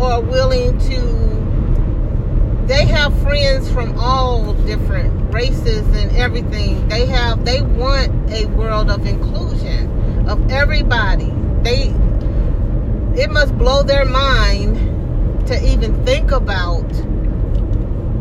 [0.01, 6.89] are willing to, they have friends from all different races and everything.
[6.89, 11.33] They have, they want a world of inclusion of everybody.
[11.63, 11.95] They,
[13.21, 16.85] it must blow their mind to even think about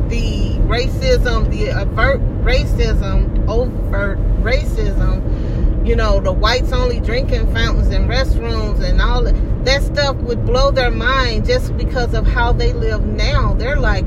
[0.10, 8.10] the racism, the overt racism, overt racism, you know, the whites only drinking fountains and
[8.10, 12.74] restrooms and all that, that stuff would blow their mind just because of how they
[12.74, 13.54] live now.
[13.54, 14.06] They're like,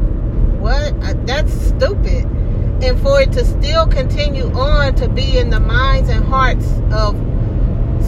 [0.58, 0.92] what?
[1.02, 2.24] Uh, That's stupid.
[2.80, 7.16] And for it to still continue on to be in the minds and hearts of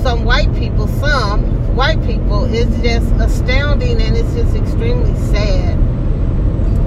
[0.02, 5.89] some white people, some white people, is just astounding and it's just extremely sad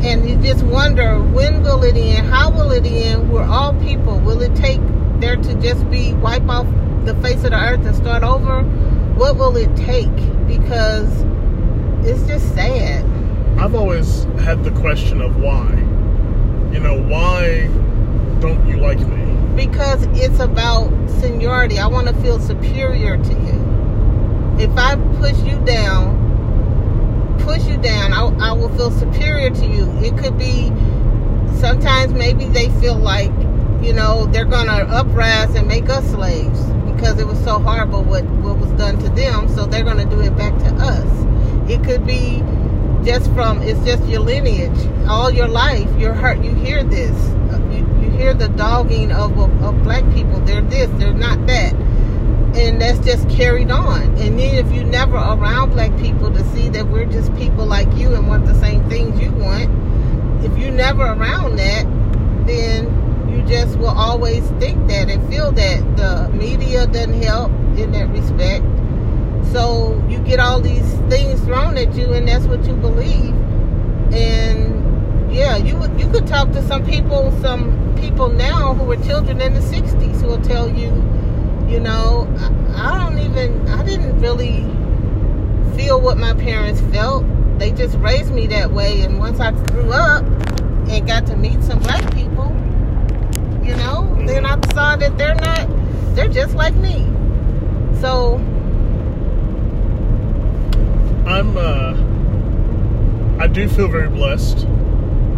[0.03, 2.27] and you just wonder when will it end?
[2.27, 3.31] How will it end?
[3.31, 4.81] We're all people will it take
[5.19, 6.67] there to just be wipe off
[7.05, 8.63] the face of the earth and start over?
[9.15, 10.15] What will it take?
[10.47, 11.09] Because
[12.05, 13.05] it's just sad.
[13.57, 15.69] I've always had the question of why.
[16.73, 17.67] You know, why
[18.39, 19.23] don't you like me?
[19.55, 20.89] because it's about
[21.21, 21.77] seniority.
[21.79, 24.57] I want to feel superior to you.
[24.59, 26.22] If i push you down
[27.43, 29.89] push you down I, I will feel superior to you.
[29.99, 30.69] It could be
[31.60, 33.32] sometimes maybe they feel like
[33.84, 36.60] you know they're gonna uprise and make us slaves
[36.91, 40.21] because it was so horrible what what was done to them so they're gonna do
[40.21, 41.69] it back to us.
[41.69, 42.41] It could be
[43.03, 44.88] just from it's just your lineage.
[45.08, 47.17] All your life you're hurt you hear this.
[47.71, 50.39] You, you hear the dogging of, of, of black people.
[50.41, 51.73] They're this they're not that
[52.55, 54.01] and that's just carried on.
[54.17, 57.91] And then if you never around black people to see that we're just people like
[57.95, 59.69] you and want the same things you want
[60.43, 61.85] if you never around that
[62.45, 62.85] then
[63.29, 68.09] you just will always think that and feel that the media doesn't help in that
[68.09, 68.65] respect.
[69.53, 73.33] So you get all these things thrown at you and that's what you believe.
[74.13, 79.41] And yeah you you could talk to some people some people now who were children
[79.41, 80.91] in the 60s who will tell you
[81.73, 84.62] you know I, I don't even i didn't really
[85.75, 87.25] feel what my parents felt.
[87.57, 91.63] They just raised me that way and once i grew up and got to meet
[91.63, 92.51] some black people
[93.63, 95.67] you know then i saw that they're not
[96.15, 97.07] they're just like me.
[97.99, 98.36] So
[101.25, 101.95] I'm uh
[103.41, 104.67] I do feel very blessed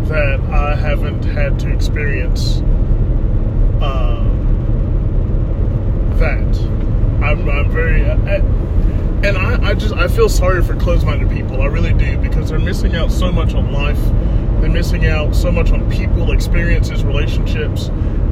[0.10, 2.62] that I haven't had to experience
[3.82, 4.35] uh
[6.19, 6.58] that.
[7.23, 8.41] I'm I'm very uh,
[9.23, 11.62] and I, I just I feel sorry for closed-minded people.
[11.62, 13.99] I really do because they're missing out so much on life.
[14.62, 17.89] They're missing out so much on people, experiences, relationships.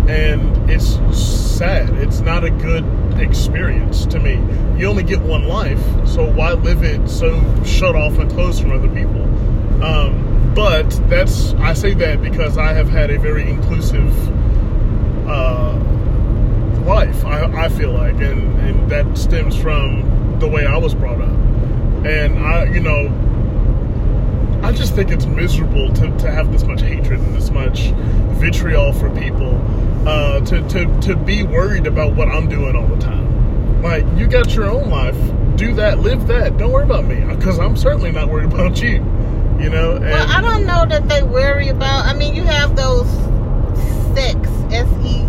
[0.08, 1.90] and it's sad.
[1.92, 2.84] It's not a good
[3.20, 4.34] experience to me.
[4.78, 8.72] You only get one life, so why live it so shut off and closed from
[8.72, 9.24] other people?
[9.84, 14.14] Um, but that's I say that because I have had a very inclusive
[15.28, 15.80] uh,
[16.86, 17.26] life.
[17.26, 21.38] I, I feel like, and and that stems from the way I was brought up,
[22.06, 23.10] and I you know
[24.64, 27.92] I just think it's miserable to, to have this much hatred and this much
[28.40, 29.60] vitriol for people.
[30.08, 33.82] Uh, to, to, to be worried about what I'm doing all the time.
[33.82, 35.16] Like, you got your own life.
[35.56, 36.58] Do that, live that.
[36.58, 37.22] Don't worry about me.
[37.36, 38.96] Because I'm certainly not worried about you.
[39.60, 39.96] You know?
[39.96, 42.06] And Well, I don't know that they worry about.
[42.06, 43.10] I mean, you have those
[44.14, 45.23] sects, S E C T S.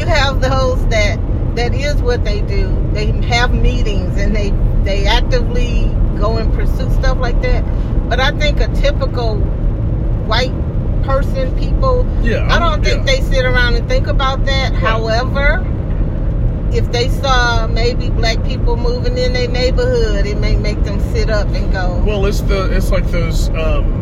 [0.00, 1.18] You have those that
[1.56, 2.74] that is what they do.
[2.94, 4.48] They have meetings and they
[4.82, 5.84] they actively
[6.18, 7.62] go and pursue stuff like that.
[8.08, 9.36] But I think a typical
[10.26, 10.54] white
[11.02, 13.14] person, people, Yeah, I don't think yeah.
[13.14, 14.72] they sit around and think about that.
[14.72, 14.80] Right.
[14.80, 15.66] However,
[16.72, 21.28] if they saw maybe black people moving in their neighborhood, it may make them sit
[21.28, 22.02] up and go.
[22.06, 23.99] Well, it's the it's like those um,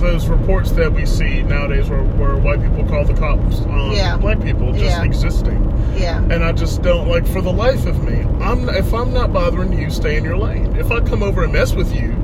[0.00, 4.16] those reports that we see nowadays where, where white people call the cops on Yeah.
[4.16, 5.02] black people just Yeah.
[5.04, 5.64] existing.
[5.96, 6.18] yeah.
[6.30, 8.24] And I just don't like for the life of me.
[8.40, 10.76] I'm if I'm not bothering you, stay in your lane.
[10.78, 12.14] If I come over and mess with you,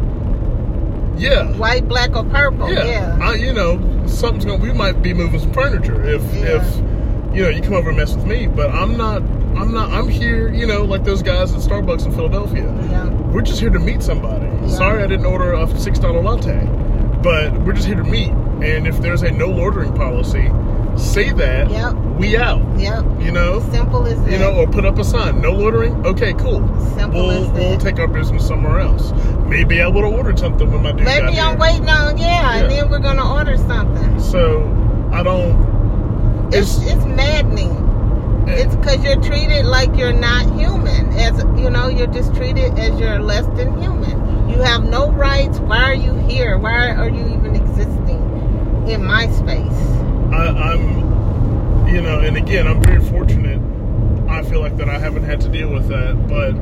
[1.17, 2.73] yeah, white, black, or purple.
[2.73, 3.19] yeah, Yeah.
[3.23, 4.61] I, you know, something's going.
[4.61, 6.77] to We might be moving some furniture if if
[7.35, 8.47] you know you come over and mess with me.
[8.47, 9.23] But I'm not.
[9.57, 9.91] I'm not.
[9.93, 10.53] I'm here.
[10.53, 12.65] You know, like those guys at Starbucks in Philadelphia.
[12.91, 13.09] yeah.
[13.33, 14.47] We're just here to meet somebody.
[14.69, 16.59] Sorry, I didn't order a six dollar latte,
[17.25, 18.29] but we're just here to meet.
[18.63, 20.51] And if there's a no loitering policy,
[20.97, 21.71] say that.
[21.71, 21.95] Yep.
[22.19, 22.63] We out.
[22.79, 23.05] Yep.
[23.23, 23.61] You know.
[23.73, 24.31] Simple as that.
[24.31, 26.07] You know, or put up a sign, no loitering.
[26.07, 26.61] Okay, cool.
[26.95, 29.11] Simple we'll as we'll take our business somewhere else.
[29.47, 31.59] Maybe I would have ordered something when my dude got Maybe I'm here.
[31.59, 34.21] waiting on yeah, and then we're gonna order something.
[34.21, 34.63] So
[35.11, 36.53] I don't.
[36.53, 37.81] It's It's, it's maddening.
[38.47, 41.09] It's because you're treated like you're not human.
[41.15, 44.24] As you know, you're just treated as you're less than human.
[44.49, 45.59] You have no rights.
[45.59, 46.59] Why are you here?
[46.59, 48.21] Why are you even existing
[48.89, 49.81] in my space?
[50.33, 53.61] I, I'm, you know, and again, I'm very fortunate.
[54.29, 56.55] I feel like that I haven't had to deal with that, but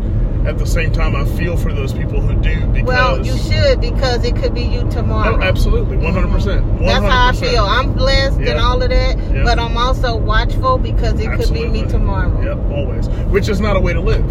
[0.47, 2.87] at the same time, I feel for those people who do because.
[2.87, 5.37] Well, you should because it could be you tomorrow.
[5.37, 6.05] Oh, absolutely, mm-hmm.
[6.05, 6.81] one hundred percent.
[6.81, 7.65] That's how I feel.
[7.65, 11.85] I'm blessed and all of that, but I'm also watchful because it could be me
[11.87, 12.43] tomorrow.
[12.43, 13.09] Yep, always.
[13.31, 14.29] Which is not a way to live.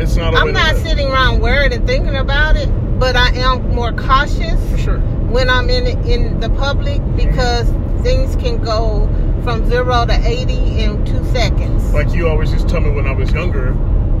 [0.00, 3.30] It's not a way I'm not sitting around worried and thinking about it, but I
[3.36, 4.98] am more cautious For sure.
[5.30, 7.68] when I'm in in the public because
[8.02, 9.08] things can go
[9.44, 13.06] from zero to eighty in two seconds, Like you always used to tell me when
[13.06, 13.68] I was younger,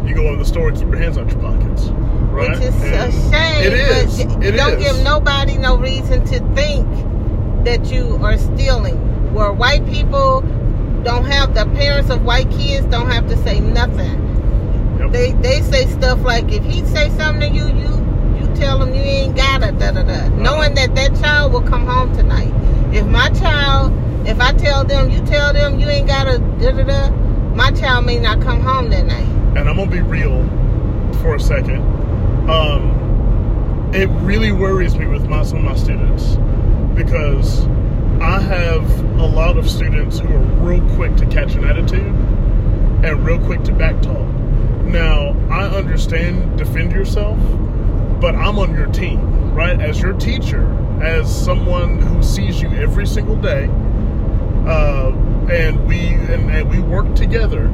[0.06, 1.84] you go in the store and keep your hands out your pockets.
[2.32, 2.50] Right?
[2.58, 3.66] which is a shame.
[3.66, 4.24] It is.
[4.24, 4.84] But It don't is.
[4.84, 6.86] give nobody no reason to think
[7.64, 8.96] that you are stealing.
[9.34, 10.40] Where white people
[11.04, 14.18] don't have the parents of white kids don't have to say nothing.
[14.98, 15.10] Yep.
[15.12, 17.92] They they say stuff like if he say something to you, you you
[18.62, 21.84] tell him you ain't got it, da da da, knowing that that child will come
[21.84, 22.52] home tonight.
[22.94, 23.92] If my child,
[24.26, 27.10] if I tell them, you tell them you ain't got a da da da,
[27.56, 29.26] my child may not come home that night.
[29.56, 30.44] and I'm gonna be real
[31.20, 31.80] for a second.
[32.48, 36.36] Um, it really worries me with my, some of my students
[36.94, 37.66] because
[38.20, 38.84] I have
[39.18, 42.00] a lot of students who are real quick to catch an attitude
[43.04, 44.28] and real quick to backtalk.
[44.84, 47.38] Now, I understand defend yourself,
[48.22, 49.78] but I'm on your team, right?
[49.80, 50.64] As your teacher,
[51.02, 53.64] as someone who sees you every single day,
[54.64, 55.10] uh,
[55.50, 57.68] and we and, and we work together.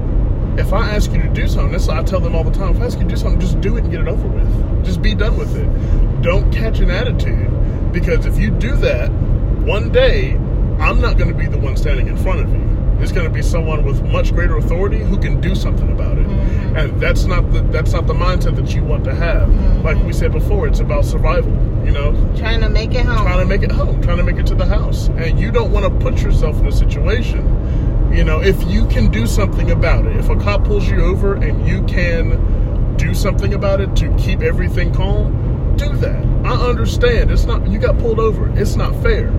[0.56, 2.74] If I ask you to do something, this I tell them all the time.
[2.74, 4.84] If I ask you to do something, just do it and get it over with.
[4.86, 6.22] Just be done with it.
[6.22, 10.32] Don't catch an attitude because if you do that, one day
[10.80, 12.77] I'm not going to be the one standing in front of you.
[13.00, 16.26] It's going to be someone with much greater authority who can do something about it,
[16.26, 16.76] mm-hmm.
[16.76, 19.48] and that's not the that's not the mindset that you want to have.
[19.48, 19.82] Mm-hmm.
[19.82, 21.52] Like we said before, it's about survival.
[21.84, 23.24] You know, Trying to make it home.
[23.24, 25.08] trying to make it home, trying to make it to the house.
[25.16, 29.10] And you don't want to put yourself in a situation, you know, if you can
[29.10, 30.16] do something about it.
[30.16, 34.42] If a cop pulls you over and you can do something about it to keep
[34.42, 36.22] everything calm, do that.
[36.44, 37.30] I understand.
[37.30, 38.50] It's not you got pulled over.
[38.58, 39.30] It's not fair.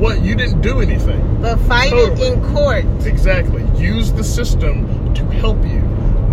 [0.00, 1.20] What you didn't do anything.
[1.42, 2.22] but fight Totally.
[2.22, 2.84] it in court.
[3.06, 3.62] Exactly.
[3.76, 5.80] Use the system to help you.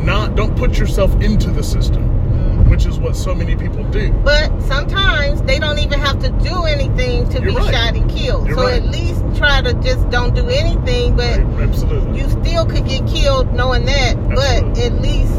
[0.03, 2.69] Not don't put yourself into the system, mm.
[2.69, 4.11] which is what so many people do.
[4.23, 7.73] But sometimes they don't even have to do anything to You're be right.
[7.73, 8.47] shot and killed.
[8.47, 8.81] You're so right.
[8.81, 11.15] at least try to just don't do anything.
[11.17, 12.19] But Absolutely.
[12.21, 14.15] you still could get killed knowing that.
[14.29, 15.33] But at least,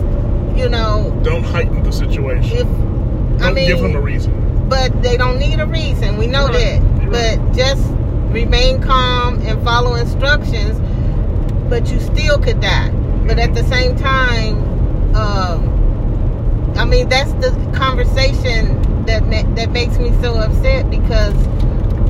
[0.54, 2.58] you know, don't heighten the situation.
[2.58, 4.68] if Don't I mean, give them a reason.
[4.68, 6.18] but they don't need a reason.
[6.18, 6.80] We know right.
[6.82, 7.10] that.
[7.10, 7.82] But just
[8.30, 10.78] remain calm and follow instructions,
[11.68, 12.90] but you still could die.
[13.26, 14.56] But at the same time,
[15.14, 21.34] um, I mean that's the conversation that ma- that makes me so upset because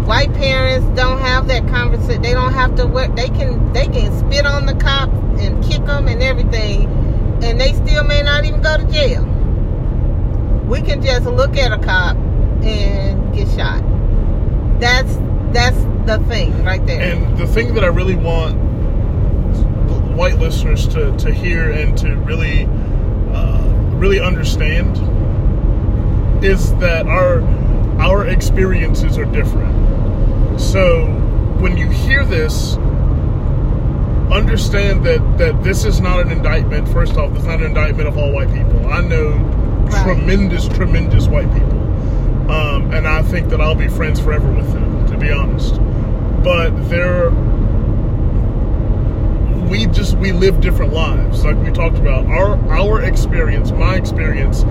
[0.06, 2.22] white parents don't have that conversation.
[2.22, 3.14] They don't have to work.
[3.16, 6.86] They can they can spit on the cop and kick them and everything,
[7.42, 9.24] and they still may not even go to jail.
[10.68, 12.16] We can just look at a cop
[12.62, 13.82] and get shot.
[14.80, 15.16] That's
[15.52, 15.76] that's
[16.06, 17.00] the thing right there.
[17.00, 18.56] And the thing that I really want
[20.16, 22.66] white listeners to, to hear and to really
[23.32, 23.62] uh,
[23.94, 24.96] really understand
[26.44, 27.40] is that our
[28.00, 30.60] our experiences are different.
[30.60, 31.06] So
[31.60, 32.76] when you hear this,
[34.32, 36.88] understand that that this is not an indictment.
[36.88, 38.86] First off, it's not an indictment of all white people.
[38.86, 39.30] I know
[39.88, 40.04] Right.
[40.04, 41.80] tremendous, tremendous white people,
[42.50, 44.84] um, and I think that I'll be friends forever with them.
[45.18, 45.74] To be honest,
[46.44, 47.30] but there
[49.68, 51.44] we just we live different lives.
[51.44, 54.62] Like we talked about our our experience my experience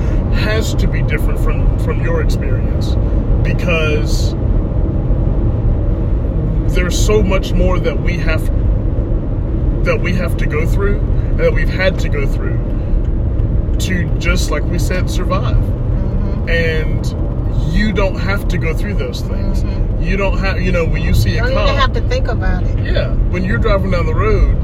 [0.41, 2.95] has to be different from from your experience.
[3.43, 4.33] Because
[6.73, 8.45] there's so much more that we have
[9.83, 12.57] that we have to go through and that we've had to go through
[13.79, 15.57] to just like we said survive.
[15.57, 16.49] Mhm.
[16.49, 19.63] and you don't have to go through those things.
[19.63, 19.86] Mhm.
[20.07, 22.27] You don't have you know when you see a Don't cop even have to think
[22.27, 22.79] about it.
[22.85, 24.55] yeah, when you're driving down the road,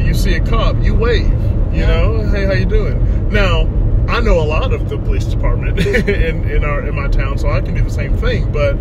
[0.00, 1.26] you see a cop, you wave.
[1.72, 1.86] You Yeah.
[2.02, 3.28] know, hey, how you doing?
[3.30, 3.68] Now,
[4.08, 7.50] I know a lot of the police department in in our in my town, so
[7.50, 8.50] I can do the same thing.
[8.50, 8.76] But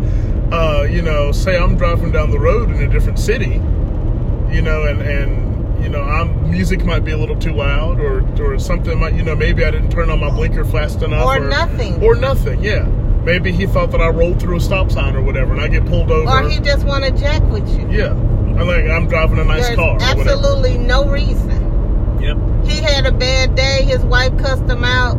[0.54, 3.62] uh, you know, say I'm driving down the road in a different city,
[4.52, 8.24] you know, and and you know, I'm music might be a little too loud, or
[8.42, 11.40] or something might, you know, maybe I didn't turn on my blinker fast enough, Or
[11.40, 12.02] nothing.
[12.02, 12.64] or nothing.
[12.64, 12.86] Yeah,
[13.28, 15.86] maybe he thought that I rolled through a stop sign or whatever, and I get
[15.86, 16.30] pulled over.
[16.30, 17.86] Or he just want to jack with you.
[17.92, 19.98] yeah, I'm like I'm driving a nice There's car.
[20.00, 22.20] absolutely no reason.
[22.22, 22.38] Yep.
[22.66, 23.84] He had a bad day.
[23.84, 25.18] His wife cussed him out,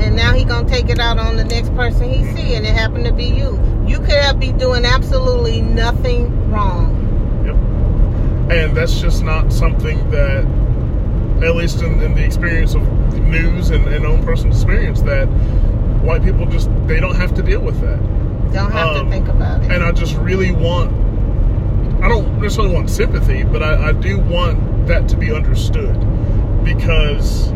[0.00, 2.74] and now he gonna take it out on the next person he see, and it
[2.74, 3.60] happened to be you.
[3.86, 6.96] You could have be doing absolutely nothing wrong.
[7.44, 8.56] Yep.
[8.58, 10.44] And that's just not something that,
[11.44, 12.82] at least in, in the experience of
[13.20, 15.28] news and, and own personal experience, that
[16.02, 17.98] white people just they don't have to deal with that.
[18.52, 19.70] Don't have Um, to think about it.
[19.70, 20.92] And I just really want.
[22.02, 25.94] I don't necessarily want sympathy, but I, I do want that to be understood
[26.64, 27.52] because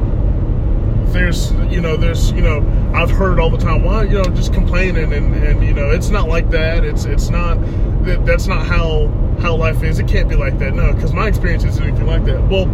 [1.13, 2.59] there's you know there's you know
[2.95, 6.09] I've heard all the time why you know just complaining and and you know it's
[6.09, 7.55] not like that it's it's not
[8.05, 9.09] that that's not how
[9.41, 12.25] how life is it can't be like that no because my experience isn't anything like
[12.25, 12.67] that well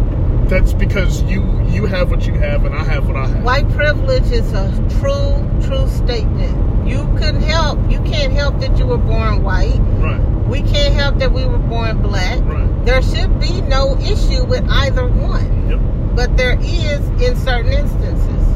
[0.49, 3.69] that's because you you have what you have and I have what I have White
[3.71, 5.35] privilege is a true,
[5.67, 6.87] true statement.
[6.87, 7.79] You couldn't help.
[7.91, 9.77] You can't help that you were born white.
[9.99, 12.39] right We can't help that we were born black.
[12.41, 15.79] right There should be no issue with either one, yep
[16.15, 18.47] but there is in certain instances.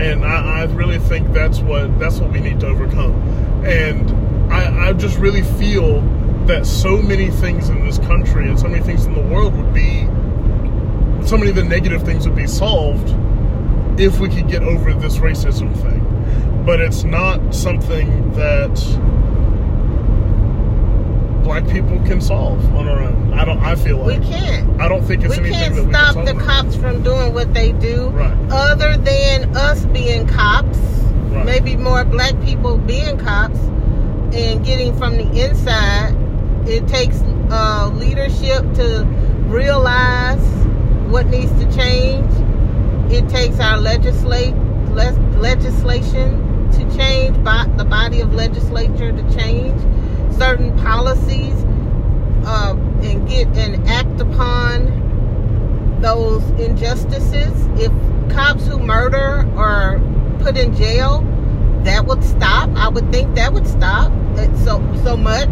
[0.00, 3.12] and I, I really think that's what that's what we need to overcome.
[3.66, 6.00] And I, I just really feel
[6.46, 9.72] that so many things in this country and so many things in the world would
[9.74, 10.06] be
[11.24, 13.08] so many of the negative things would be solved
[14.00, 16.00] if we could get over this racism thing.
[16.64, 18.74] But it's not something that
[21.42, 23.34] black people can solve on our own.
[23.34, 24.80] I don't I feel like We can't.
[24.80, 25.52] I don't think it's anything.
[25.52, 28.08] We anything can't stop can the cops from doing what they do.
[28.08, 28.36] Right.
[28.50, 31.44] Other than us being cops, Right.
[31.46, 33.58] maybe more black people being cops
[34.32, 36.14] and getting from the inside.
[36.66, 37.20] It takes
[37.50, 39.04] uh, leadership to
[39.46, 40.40] realize
[41.14, 42.28] what needs to change.
[43.12, 44.52] It takes our legislate
[45.38, 49.80] legislation to change, by the body of legislature to change
[50.36, 51.54] certain policies
[52.44, 57.52] uh, and get and act upon those injustices.
[57.80, 57.92] If
[58.32, 60.00] cops who murder are
[60.40, 61.20] put in jail,
[61.84, 62.70] that would stop.
[62.70, 65.48] I would think that would stop it so so much.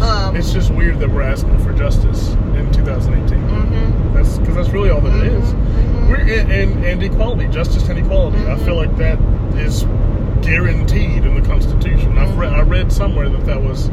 [0.00, 3.38] Um, It's just weird that we're asking for justice in 2018.
[3.38, 4.01] mhm,
[4.38, 5.44] Because that's really all that it is.
[5.54, 6.08] mhm.
[6.08, 8.38] We're and, and, and equality, justice and equality.
[8.46, 9.18] I feel like that
[9.56, 9.84] is
[10.42, 12.18] guaranteed in the Constitution.
[12.18, 13.88] I've read, I read somewhere that that was,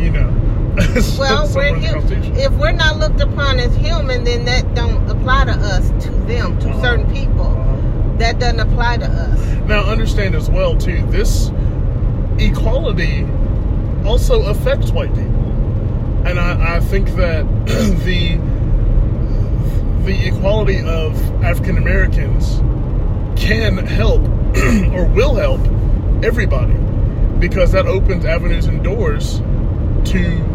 [0.00, 0.30] you know,
[1.18, 5.88] Well, we're if we're not looked upon as human, then that don't apply to us,
[6.04, 6.80] to them, to Uh-huh.
[6.82, 7.46] certain people.
[7.46, 9.38] Uh, That doesn't apply to us.
[9.68, 11.04] now, understand as well too.
[11.10, 11.50] This
[12.38, 13.26] equality
[14.04, 15.44] also affects white people,
[16.26, 17.44] and I, I think that
[18.04, 18.38] the
[20.04, 22.58] the equality of African Americans
[23.40, 24.20] can help
[24.92, 25.60] or will help
[26.24, 26.74] everybody
[27.38, 29.38] because that opens avenues and doors
[30.04, 30.48] to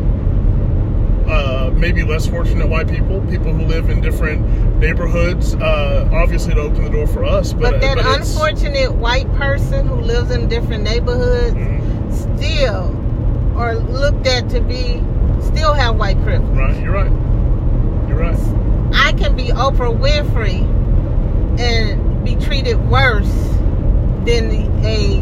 [1.28, 4.42] uh, maybe less fortunate white people, people who live in different
[4.80, 5.56] neighborhoods.
[5.56, 9.88] Uh, obviously, to open the door for us, but, But that but unfortunate white person
[9.88, 12.14] who lives in different neighborhoods Mhm.
[12.14, 12.96] still
[13.58, 15.02] are looked at to be
[15.42, 16.58] still have white privilege.
[16.58, 17.12] Right, you're right.
[18.08, 18.38] You're right.
[18.94, 20.64] I can be Oprah Winfrey
[21.60, 23.32] and be treated worse
[24.26, 24.52] than
[24.86, 25.22] a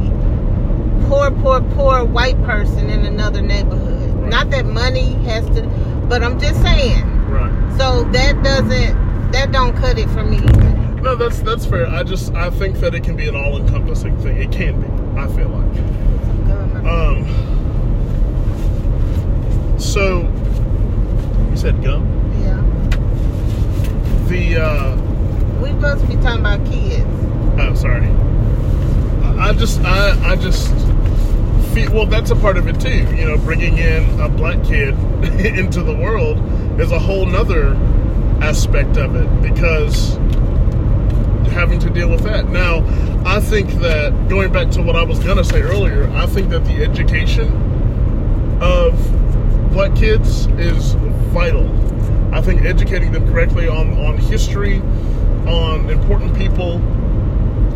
[1.08, 4.14] poor, poor, poor white person in another neighborhood.
[4.16, 4.30] Right.
[4.30, 5.64] Not that money has to,
[6.10, 7.06] but I'm just saying.
[7.30, 7.78] Right.
[7.78, 10.72] So that doesn't, that don't cut it for me either.
[11.02, 11.88] No, that's that's fair.
[11.88, 14.38] I just I think that it can be an all-encompassing thing.
[14.38, 14.88] It can be.
[15.20, 15.78] I feel like.
[16.86, 17.28] Um.
[19.78, 20.22] So,
[21.52, 22.25] you said gum.
[24.28, 24.96] The uh,
[25.62, 27.06] We supposed to be talking about kids.
[27.60, 28.08] oh, sorry.
[29.24, 30.70] I I just I I just
[31.74, 32.06] feel well.
[32.08, 33.06] That's a part of it too.
[33.16, 34.96] You know, bringing in a black kid
[35.46, 36.40] into the world
[36.80, 37.76] is a whole nother
[38.42, 40.16] aspect of it because
[41.52, 42.50] having to deal with that.
[42.50, 42.84] Now,
[43.26, 46.66] I think that going back to what I was gonna say earlier, I think that
[46.66, 47.48] the education
[48.62, 50.94] of black kids is
[51.32, 51.66] vital.
[52.36, 54.80] I think educating them correctly on, on history,
[55.48, 56.74] on important people,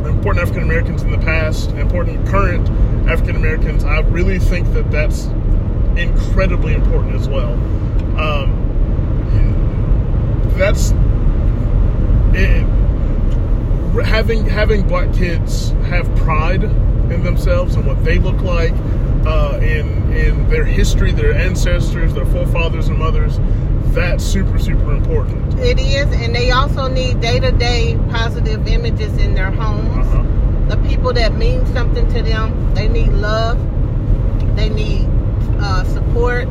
[0.06, 2.68] important African Americans in the past, important current
[3.10, 5.28] African Americans, I really think that that's
[5.98, 7.54] incredibly important as well.
[8.20, 8.66] Um,
[10.58, 10.92] that's
[12.34, 12.66] it,
[14.04, 18.74] having having black kids have pride in themselves and what they look like,
[19.26, 23.40] uh, in in their history, their ancestors, their forefathers and mothers.
[23.94, 25.60] That's super super important.
[25.60, 30.08] It is, and they also need day to day positive images in their homes.
[30.08, 30.24] Uh-huh.
[30.70, 33.58] The people that mean something to them, they need love,
[34.56, 35.08] they need
[35.60, 36.48] uh, support,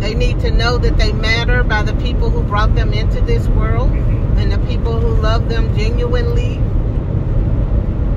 [0.00, 3.48] they need to know that they matter by the people who brought them into this
[3.48, 4.38] world Mhm.
[4.38, 6.60] and the people who love them genuinely.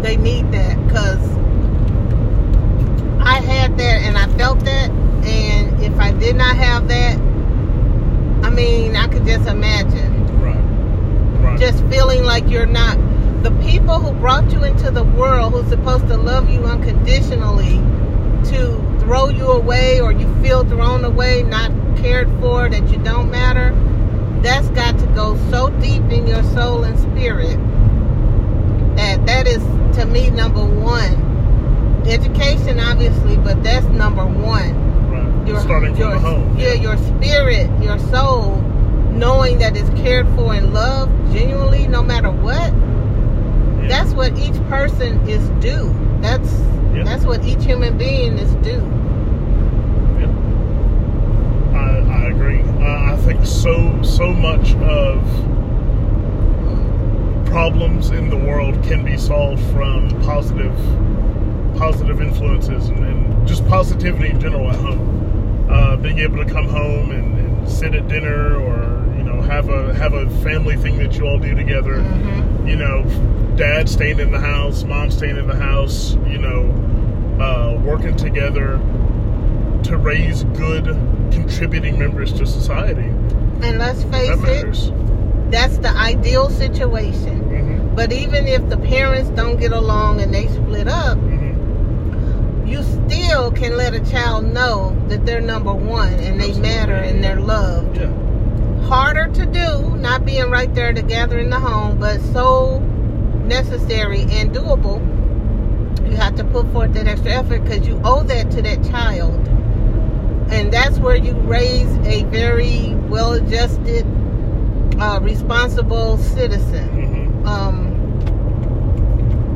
[0.01, 1.23] They need that because
[3.19, 4.91] I had that and I felt that,
[5.25, 7.17] and if I did not have that,
[8.55, 10.55] mean, I could just imagine Right.
[11.43, 11.59] Right.
[11.59, 12.97] just feeling like you're not
[13.43, 17.75] the people who brought you into the world who's supposed to love you unconditionally
[18.49, 23.29] to throw you away or you feel thrown away not cared for that you don't
[23.29, 23.73] matter
[24.41, 27.57] that's got to go so deep in your soul and spirit
[28.95, 29.63] that that is
[29.95, 34.84] to me number one education obviously but that's number one.
[35.45, 36.57] Your Starting from the home.
[36.57, 38.57] Yeah, your spirit, your soul,
[39.11, 42.73] knowing that it's cared for and loved genuinely, no matter what.
[42.73, 43.87] Yeah.
[43.87, 45.93] That's what each person is due.
[46.21, 46.51] That's
[46.93, 47.03] Yeah.
[47.03, 48.81] that's what each human being is due.
[50.19, 50.31] Yeah.
[51.75, 52.61] I, I agree.
[52.83, 55.21] Uh, I think so so much of
[57.45, 60.75] problems in the world can be solved from positive
[61.77, 65.24] positive influences and, and just positivity in general at home.
[65.69, 69.69] Uh, being able to come home and, and sit at dinner or you know have
[69.69, 71.95] a have a family thing that you all do together.
[71.95, 72.67] Mm-hmm.
[72.67, 73.03] You know,
[73.55, 76.13] dad staying in the house, mom staying in the house.
[76.27, 78.79] You know, uh, working together
[79.83, 80.85] to raise good
[81.31, 83.07] contributing members to society.
[83.61, 87.39] And let's face That it, that's the ideal situation.
[87.39, 91.34] hmm But even if the parents don't get along and they split up, hmm
[92.65, 96.61] you still can let a child know that they're number one and they Absolutely.
[96.61, 97.97] matter and they're loved.
[97.97, 98.11] Yeah.
[98.87, 102.79] harder to do, not being right there to gather in the home, but so
[103.45, 104.99] necessary and doable.
[106.09, 109.47] You have to put forth that extra effort because you owe that to that child.
[110.51, 114.05] And that's where you raise a very well adjusted,
[114.99, 116.87] uh, responsible citizen.
[116.89, 117.91] hmm Um,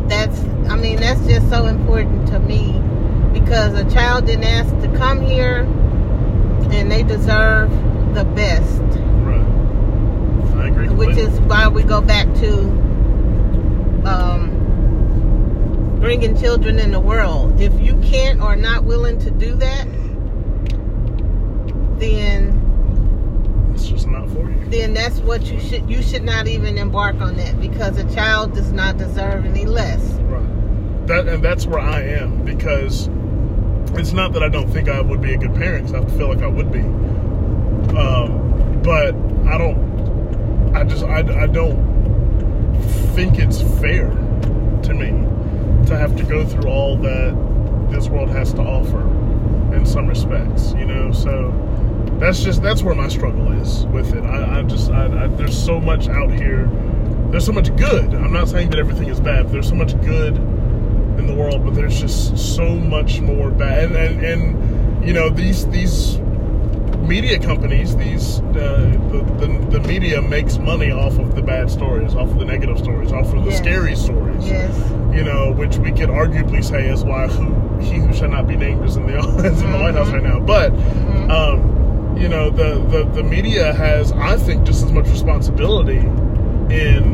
[0.09, 0.39] that's,
[0.69, 2.81] I mean, that's just so important to me
[3.33, 5.61] because a child didn't ask to come here
[6.71, 7.69] and they deserve
[8.13, 8.81] the best
[9.23, 9.45] Right.
[10.57, 10.89] I agree.
[10.89, 12.59] which is why we go back to
[14.05, 14.49] um,
[15.99, 17.59] bringing children in the world.
[17.61, 19.87] If you can't or not willing to do that,
[21.99, 22.55] then
[23.73, 24.65] it's just not for you.
[24.69, 28.53] then that's what you should you should not even embark on that because a child
[28.53, 30.01] does not deserve any less.
[30.21, 31.07] Right.
[31.07, 33.09] That and that's where I am because
[33.97, 35.93] it's not that I don't think I would be a good parent.
[35.93, 36.81] I feel like I would be.
[37.97, 39.15] Um, but
[39.47, 40.75] I don't.
[40.75, 41.89] I just I, I don't
[43.15, 45.09] think it's fair to me
[45.87, 49.01] to have to go through all that this world has to offer
[49.75, 51.11] in some respects, you know.
[51.11, 51.51] So
[52.19, 54.23] that's just that's where my struggle is with it.
[54.23, 56.69] I, I just I, I, there's so much out here.
[57.31, 58.13] There's so much good.
[58.13, 59.49] I'm not saying that everything is bad.
[59.49, 60.37] There's so much good
[61.19, 63.91] in the world, but there's just so much more bad.
[63.91, 66.17] And and, and you know these these
[67.07, 72.15] media companies, these uh, the, the the media makes money off of the bad stories,
[72.15, 73.57] off of the negative stories, off of the Yes.
[73.59, 74.91] scary stories Yes.
[75.15, 78.55] you know, which we could arguably say is why who he who shall not be
[78.55, 80.39] named is in the is in the White House right now.
[80.39, 80.71] But
[81.31, 85.97] um, you know, the, the the media has, I think, just as much responsibility
[86.69, 87.13] in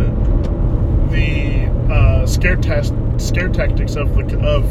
[1.11, 4.65] the uh, scare test scare tactics of the of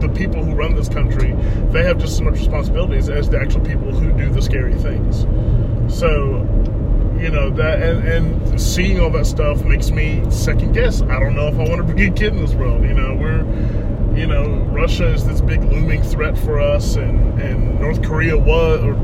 [0.00, 1.32] the people who run this country.
[1.70, 5.26] They have just as much responsibilities as the actual people who do the scary things.
[5.94, 6.46] So
[7.20, 11.34] you know that and, and seeing all that stuff makes me second guess i don't
[11.34, 13.40] know if i want to be a kid in this world you know we're
[14.18, 18.82] you know russia is this big looming threat for us and and north korea was
[18.82, 18.94] or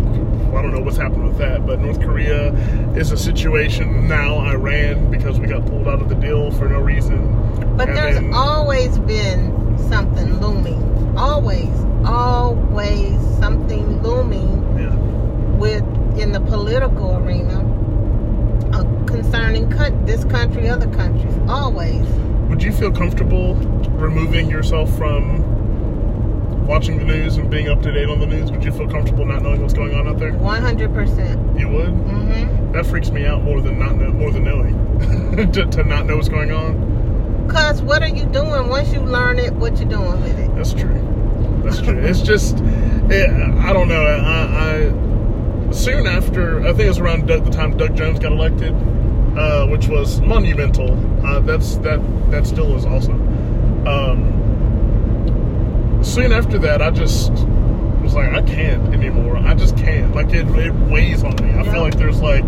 [0.57, 2.55] i don't know what's happened with that but north korea
[2.97, 6.81] is a situation now iran because we got pulled out of the deal for no
[6.81, 7.21] reason
[7.77, 10.83] But And there's then- always been something looming.
[11.17, 11.71] Always,
[12.07, 14.95] always something looming yeah
[15.57, 15.83] with
[16.19, 17.61] in the political arena
[18.73, 21.33] uh, concerning cut this country, other countries.
[21.49, 22.07] Always.
[22.51, 23.55] would you feel comfortable
[23.97, 25.43] removing yourself from
[26.67, 29.25] watching the news and being up to date on the news would you feel comfortable
[29.25, 31.59] not knowing what's going on out there One hundred percent.
[31.59, 32.73] you would Mm-hmm.
[32.73, 36.17] That freaks me out more than not know, more than knowing to, to not know
[36.17, 36.86] what's going on.
[37.49, 39.53] Cause what are you doing once you learn it?
[39.55, 40.55] What you doing with it?
[40.55, 41.01] That's true.
[41.65, 41.99] That's true.
[41.99, 42.59] it's just,
[43.11, 44.03] it, I don't know.
[44.05, 44.91] I,
[45.69, 48.73] I soon after, I think it was around the time Doug Jones got elected,
[49.37, 50.93] uh, which was monumental.
[51.27, 53.21] Uh, that's that that still is awesome.
[53.87, 54.33] Um,
[56.03, 57.31] soon after that, I just
[58.03, 59.37] was like, I can't anymore.
[59.39, 60.15] I just can't.
[60.15, 61.51] Like it, it weighs on me.
[61.53, 61.73] I Yeah.
[61.73, 62.45] feel like there's like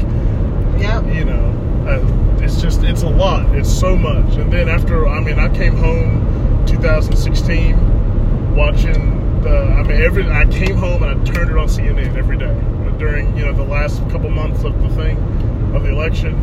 [0.81, 1.07] Yep.
[1.15, 1.45] you know,
[1.89, 3.48] uh, it's just it's a lot.
[3.59, 4.37] It's so much.
[4.37, 9.51] And then after, I mean, I came home 2016 watching the.
[9.51, 12.55] I mean, every I came home and I turned it on CNN every day
[12.99, 15.17] during you know the last couple months of the thing
[15.75, 16.35] of the election.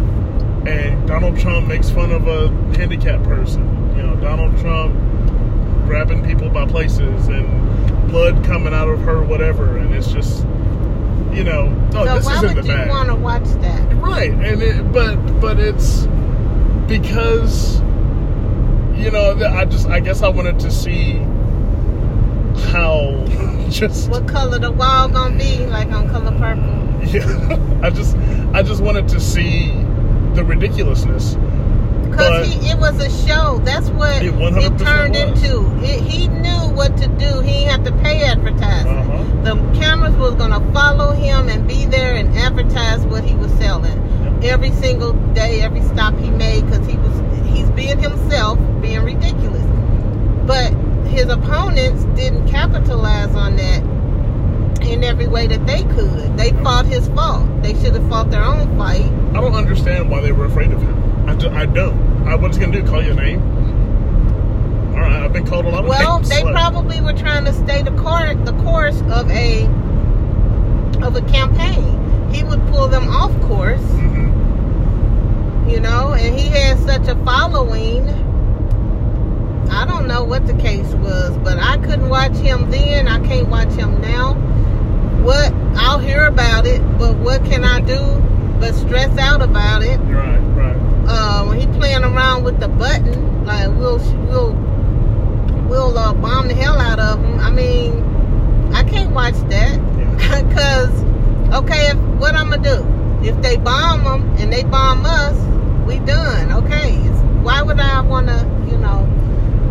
[0.68, 3.64] And Donald Trump makes fun of a handicapped person.
[3.96, 4.94] You know, Donald Trump
[5.86, 9.78] grabbing people by places and blood coming out of her, whatever.
[9.78, 10.40] And it's just,
[11.32, 12.90] you know, oh, so this why is in would the you bag.
[12.90, 13.96] want to watch that?
[13.98, 16.08] Right, and it, but but it's
[16.88, 17.80] because
[19.00, 21.14] you know I just I guess I wanted to see
[22.72, 23.26] how
[23.70, 25.66] just What color the wall gonna be?
[25.66, 27.06] Like on color purple?
[27.08, 28.16] yeah I just
[28.54, 29.70] I just wanted to see
[30.34, 31.36] the ridiculousness.
[32.16, 33.60] Cause he, it was a show.
[33.66, 35.44] That's what It it, turned was.
[35.44, 35.66] into.
[35.84, 37.42] It, he knew what to do.
[37.42, 38.88] He didn't to pay advertising.
[38.88, 39.44] Uh-huh.
[39.44, 44.02] The cameras was gonna follow him and be there and advertise what he was selling
[44.44, 46.68] every single day, every stop he made.
[46.68, 47.14] Cause he was
[47.50, 49.64] he's being himself, being ridiculous.
[50.46, 50.72] But
[51.08, 53.84] his opponents didn't capitalize on that
[54.86, 56.38] in every way that they could.
[56.38, 57.46] They fought his fault.
[57.64, 59.06] They should have fought their own fight.
[59.36, 61.30] I don't understand why they were afraid of him.
[61.30, 61.98] I, ju- I don't.
[62.28, 62.88] I, what's he gonna do?
[62.88, 63.42] Call your name?
[64.94, 66.30] All right, I've been called a lot of Well, names.
[66.30, 69.66] they Like, probably were trying to stay the course, the course of a
[71.04, 72.30] of a campaign.
[72.32, 74.15] He would pull them off course, Mhm.
[75.68, 78.08] You know, and he had such a following.
[79.70, 83.08] I don't know what the case was, but I couldn't watch him then.
[83.08, 84.34] I can't watch him now.
[85.24, 88.00] What I'll hear about it, but what can I do
[88.60, 89.98] but stress out about it?
[89.98, 90.76] Right, right.
[91.08, 93.98] uh, when he playing around with the button, like we'll
[94.28, 94.54] we'll
[95.68, 97.40] we'll uh, bomb the hell out of him.
[97.40, 98.04] I mean,
[98.74, 100.44] I can't watch that Yeah.
[100.48, 101.04] because
[101.56, 102.96] okay, if, what I'm gonna do
[103.28, 105.36] if they bomb them and they bomb us,
[105.86, 106.52] we done.
[106.64, 106.96] Okay,
[107.42, 109.08] why would I wanna, you know?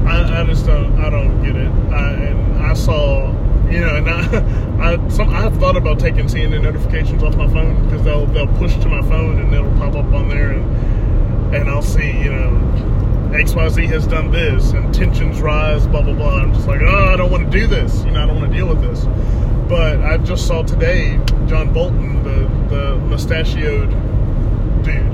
[0.06, 0.98] I, I just don't.
[1.00, 1.70] I don't get it.
[1.92, 3.28] I, and I saw,
[3.68, 7.84] you know, and I, I, some, I thought about taking CNN notifications off my phone
[7.84, 11.68] because they'll they'll push to my phone and it'll pop up on there, and and
[11.68, 16.14] I'll see, you know, X Y Z has done this and tensions rise, blah blah
[16.14, 16.38] blah.
[16.38, 18.04] I'm just like, oh, I don't want to do this.
[18.04, 19.04] You know, I don't want to deal with this.
[19.68, 23.90] But I just saw today John Bolton, the the mustachioed
[24.84, 25.13] dude.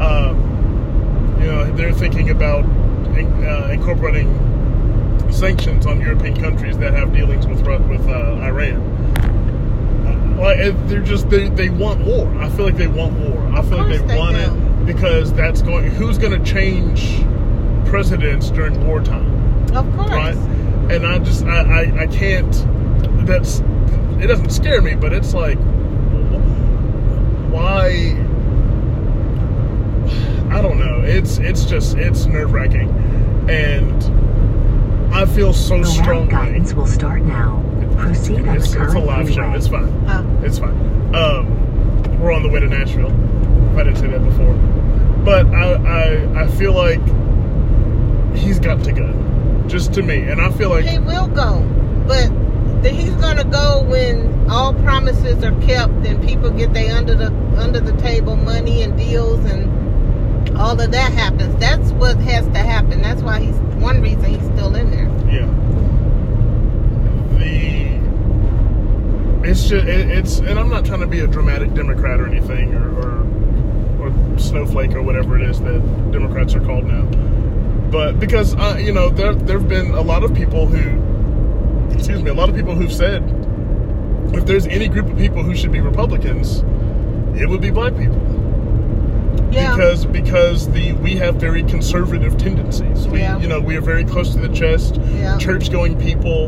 [0.00, 4.28] Um, you know, they're thinking about uh, incorporating
[5.30, 8.80] sanctions on European countries that have dealings with with uh, Iran.
[10.06, 12.28] Uh, like they're just they, they want war.
[12.38, 13.38] I feel like they want war.
[13.56, 14.42] I feel like they, they want do.
[14.42, 15.90] it because that's going.
[15.90, 17.24] Who's going to change
[17.88, 19.32] presidents during wartime?
[19.76, 20.10] Of course.
[20.10, 20.36] right?
[20.90, 22.52] And I just I, I, I can't
[23.26, 23.60] that's
[24.20, 25.58] it doesn't scare me, but it's like
[27.50, 28.14] why
[30.54, 31.00] I don't know.
[31.02, 32.88] It's it's just it's nerve wracking,
[33.50, 36.30] and I feel so The route strongly.
[36.30, 37.60] guidance will start now.
[37.98, 39.50] Proceed on It's, the it's a current live show.
[39.52, 40.04] It's fine.
[40.08, 40.40] Oh.
[40.44, 41.14] It's fine.
[41.14, 43.12] Um, we're on the way to Nashville.
[43.72, 44.54] If I didn't say that before,
[45.24, 47.00] but I, I I feel like
[48.36, 49.12] he's got to go,
[49.68, 51.62] just to me, and I feel like He will go,
[52.06, 52.28] but
[52.82, 57.32] the, he's gonna go when all promises are kept and people get their under the
[57.56, 59.72] under the table money and deals and
[60.56, 61.56] all of that happens.
[61.56, 63.02] That's what has to happen.
[63.02, 65.08] That's why he's one reason he's still in there.
[65.32, 65.46] Yeah.
[67.38, 67.94] The
[69.48, 72.74] it's just it, it's and I'm not trying to be a dramatic Democrat or anything
[72.74, 73.24] or, or
[74.06, 75.80] or snowflake or whatever it is that
[76.12, 77.02] Democrats are called now.
[77.90, 82.30] But because uh, you know there there've been a lot of people who excuse me
[82.30, 83.22] a lot of people who've said
[84.34, 86.64] if there's any group of people who should be Republicans,
[87.38, 88.33] it would be black people
[89.54, 89.76] Yeah.
[89.76, 93.06] because because the we have very conservative tendencies.
[93.08, 93.38] We Yeah.
[93.38, 95.36] you know we are very close to the chest, Yeah.
[95.38, 96.46] church going people.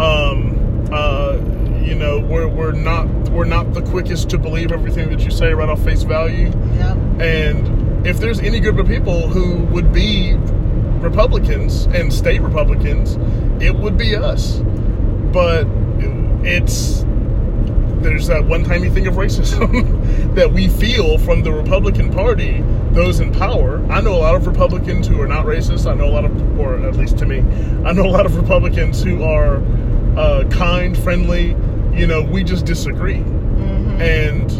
[0.00, 1.38] Um, uh,
[1.82, 5.52] you know we're we're not we're not the quickest to believe everything that you say
[5.54, 6.50] right off face value.
[6.78, 6.96] Yep.
[7.20, 10.34] And if there's any group of people who would be
[11.00, 13.18] Republicans and stay Republicans,
[13.60, 14.60] it would be us.
[15.32, 15.66] But
[16.44, 17.04] it's
[18.02, 23.20] there's that one tiny thing of racism that we feel from the Republican Party, those
[23.20, 23.84] in power.
[23.90, 25.90] I know a lot of Republicans who are not racist.
[25.90, 27.38] I know a lot of, or at least to me,
[27.86, 29.62] I know a lot of Republicans who are
[30.16, 31.56] uh, kind, friendly.
[31.94, 33.22] You know, we just disagree,
[34.00, 34.50] and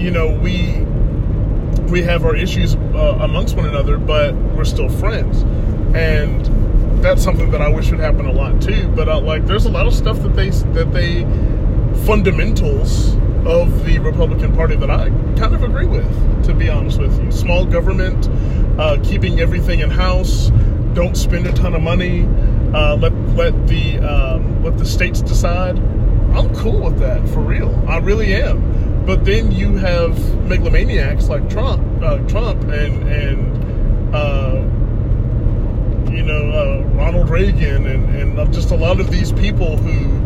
[0.00, 0.84] you know we
[1.90, 5.42] we have our issues uh, amongst one another, but we're still friends,
[5.94, 6.44] and
[7.02, 8.88] that's something that I wish would happen a lot too.
[8.88, 11.24] But uh, like, there's a lot of stuff that they that they
[12.04, 13.14] fundamentals
[13.46, 17.30] of the Republican Party that I kind of agree with, to be honest with you.
[17.30, 18.28] Small government,
[18.78, 20.50] uh, keeping everything in house,
[20.94, 22.22] don't spend a ton of money,
[22.74, 25.78] uh, let let the um, let the states decide.
[26.34, 27.74] I'm cool with that for real.
[27.88, 29.04] I really am.
[29.06, 30.16] But then you have
[30.48, 34.54] megalomaniacs like Trump, uh, Trump, and and uh,
[36.10, 40.25] you know uh, Ronald Reagan, and and just a lot of these people who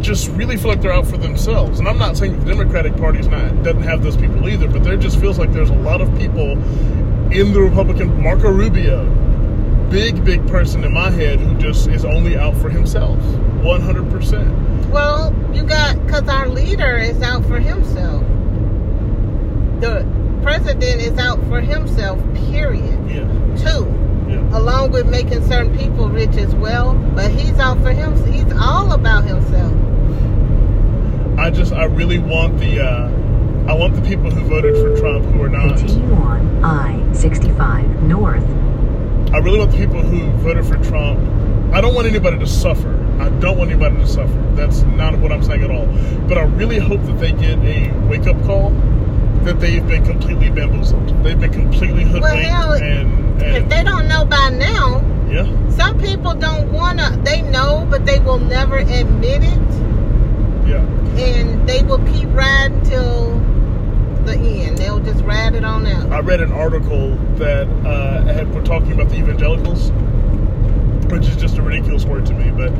[0.00, 1.78] just really feel like they're out for themselves.
[1.78, 4.96] And I'm not saying the Democratic Party's not doesn't have those people either, but there
[4.96, 6.52] just feels like there's a lot of people
[7.32, 9.04] in the Republican Marco Rubio,
[9.90, 13.18] big big person in my head who just is only out for himself,
[13.62, 14.48] 100 percent.
[14.90, 18.22] Well, you got because our leader is out for himself.
[19.80, 20.06] The
[20.42, 22.18] president is out for himself.
[22.34, 22.98] Period.
[23.10, 23.26] Yeah,
[23.56, 23.84] Two,
[24.28, 24.58] yeah.
[24.58, 26.94] along with making certain people rich as well.
[27.14, 28.14] But he's out for him.
[28.32, 29.72] He's all about himself.
[31.38, 33.08] I just I really want the uh,
[33.70, 35.78] I want the people who voted for Trump who are not.
[35.78, 38.42] Continue on I-65 North.
[39.32, 41.20] I really want the people who voted for Trump.
[41.72, 42.94] I don't want anybody to suffer.
[43.20, 44.52] I don't want anybody to suffer.
[44.54, 45.86] That's not what I'm saying at all.
[46.26, 48.70] But I really hope that they get a wake up call
[49.44, 51.08] that they've been completely bamboozled.
[51.22, 56.34] They've been completely hoodwinked hell, and, If they don't know by now, yeah, some people
[56.34, 57.20] don't wanna.
[57.24, 59.68] They know, but they will never admit it,
[60.66, 60.84] yeah.
[61.18, 63.38] and they will keep riding till
[64.24, 64.78] the end.
[64.78, 66.10] They'll just ride it on out.
[66.12, 69.90] I read an article that uh, had were talking about the evangelicals,
[71.10, 72.50] which is just a ridiculous word to me.
[72.50, 72.74] But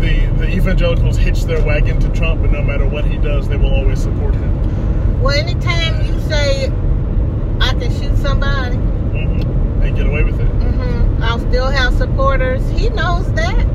[0.00, 3.56] the the evangelicals hitch their wagon to Trump, and no matter what he does, they
[3.56, 5.22] will always support him.
[5.22, 6.66] Well, anytime you say
[7.60, 8.76] I can shoot somebody,
[9.94, 10.44] And get away with it.
[10.46, 12.68] hmm I'll still have supporters.
[12.70, 13.66] He knows that.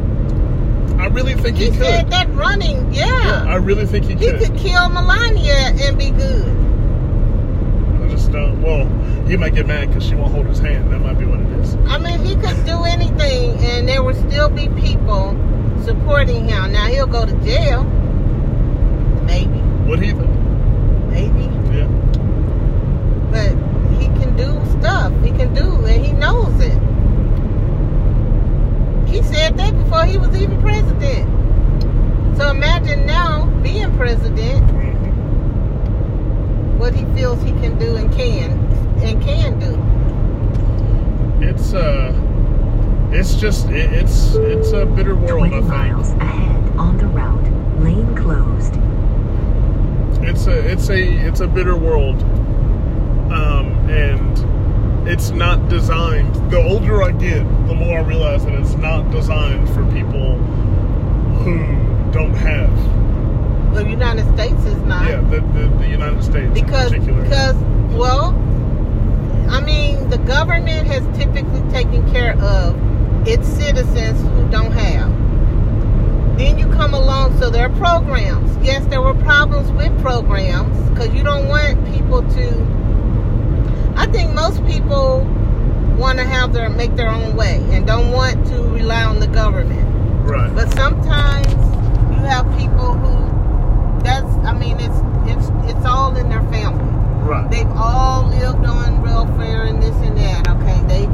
[1.00, 1.80] I really think he, He could.
[1.80, 3.46] said that running, yeah.
[3.48, 4.40] I really think he he could.
[4.42, 6.48] could kill Melania and be good.
[8.04, 8.62] I just don't.
[8.62, 8.86] Well,
[9.28, 10.92] he might get mad because she won't hold his hand.
[10.92, 11.76] That might be what it is.
[11.88, 15.38] I mean, he could do anything, and there would still be people
[15.86, 16.74] supporting him.
[16.74, 17.84] Now he'll go to jail,
[19.26, 20.28] maybe, Would he though?
[21.08, 21.44] maybe,
[21.74, 21.88] Yeah.
[23.32, 23.52] but
[24.00, 25.12] he can do stuff.
[25.22, 26.78] He can do, and he knows it.
[29.10, 31.28] He said that before he was even president.
[32.38, 34.64] So imagine now being president,
[36.80, 38.52] what he feels he can do and can
[39.04, 39.76] and can do.
[41.46, 42.14] It's uh,
[43.12, 45.50] it's just it, it's it's a bitter world.
[45.50, 45.70] 20 I think.
[45.70, 47.84] miles ahead on the route.
[47.84, 48.76] Lane closed.
[50.24, 52.24] it's a it's a it's a bitter world
[53.32, 58.76] um, and it's not designed the older i get the more i realize that it's
[58.76, 60.38] not designed for people
[61.44, 61.80] who
[62.12, 62.70] don't have.
[63.74, 65.08] The United States is not.
[65.08, 67.24] Yeah, the, the, the United States because in particular.
[67.24, 67.56] because
[67.96, 68.36] well
[69.50, 72.76] i mean the government has typically taken care of
[73.28, 75.10] its citizens who don't have
[76.38, 81.14] then you come along so there are programs yes there were problems with programs because
[81.14, 82.52] you don't want people to
[84.00, 85.22] i think most people
[85.98, 89.28] want to have their make their own way and don't want to rely on the
[89.28, 89.86] government
[90.28, 90.54] right.
[90.56, 91.48] but sometimes
[92.16, 93.20] you have people who
[94.04, 96.84] that's I mean it's it's it's all in their family.
[97.24, 97.50] right.
[97.52, 100.82] They've all lived on welfare and this and that, okay?
[100.88, 101.06] They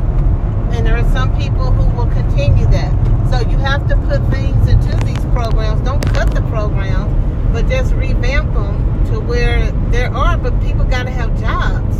[0.75, 2.91] and there are some people who will continue that.
[3.31, 5.81] So you have to put things into these programs.
[5.81, 7.11] Don't cut the programs,
[7.51, 11.97] but just revamp them to where there are but people got to have jobs.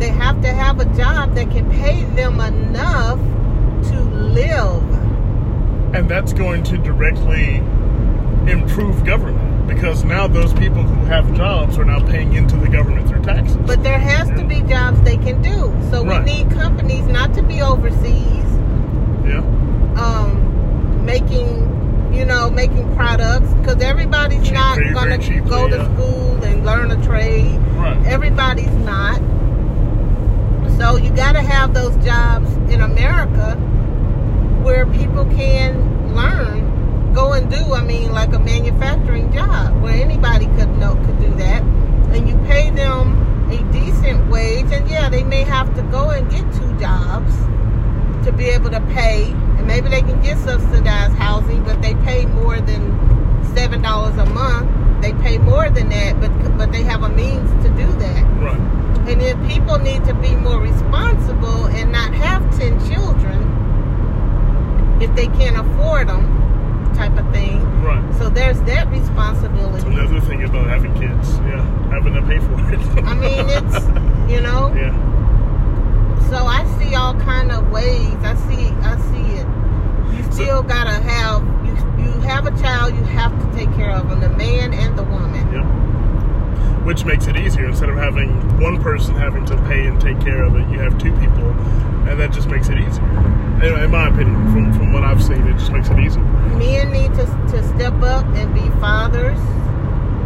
[0.00, 0.08] Yeah.
[0.08, 3.18] They have to have a job that can pay them enough
[3.90, 4.82] to live.
[5.94, 7.56] And that's going to directly
[8.50, 13.08] improve government because now those people who have jobs are now paying into the government
[13.08, 13.56] through taxes.
[13.58, 15.72] But there has to be jobs they can do.
[15.90, 16.24] So Right.
[16.24, 18.44] we need companies not to be overseas,
[19.26, 19.42] yeah.
[19.96, 25.94] um, making, you know, making products because everybody's Cheap, not going to go to yeah.
[25.94, 27.58] school and learn a trade.
[27.76, 28.06] Right.
[28.06, 29.20] Everybody's not.
[30.80, 33.54] So you got to have those jobs in America
[34.64, 37.74] where people can learn, go and do.
[37.74, 42.34] I mean, like a manufacturing job where anybody could know could do that, and you
[42.48, 44.72] pay them a decent wage.
[44.72, 47.34] And yeah, they may have to go and get two jobs
[48.24, 52.24] to be able to pay, and maybe they can get subsidized housing, but they pay
[52.24, 54.79] more than seven dollars a month.
[55.00, 58.22] They pay more than that, but but they have a means to do that.
[58.38, 58.60] Right.
[59.08, 63.60] And then people need to be more responsible and not have 10 children
[65.00, 67.64] if they can't afford them, type of thing.
[67.82, 68.14] Right.
[68.18, 69.86] So there's that responsibility.
[69.86, 71.38] another thing about having kids.
[71.38, 71.64] Yeah.
[71.88, 73.04] Having to pay for it.
[73.04, 73.86] I mean, it's,
[74.30, 74.92] you know, yeah.
[76.28, 78.14] so I see all kind of ways.
[78.22, 79.46] I see, I see it.
[80.16, 81.42] You still gotta have,
[82.20, 85.02] you, have a child, you have to take care of them, the man and the
[85.02, 85.52] woman.
[85.52, 86.84] Yep.
[86.84, 87.66] Which makes it easier.
[87.66, 90.96] Instead of having one person having to pay and take care of it, you have
[90.98, 91.50] two people,
[92.08, 93.04] and that just makes it easier.
[93.62, 96.22] In, in my opinion, from, from what I've seen, it just makes it easier.
[96.22, 99.38] men need to, to step up and be fathers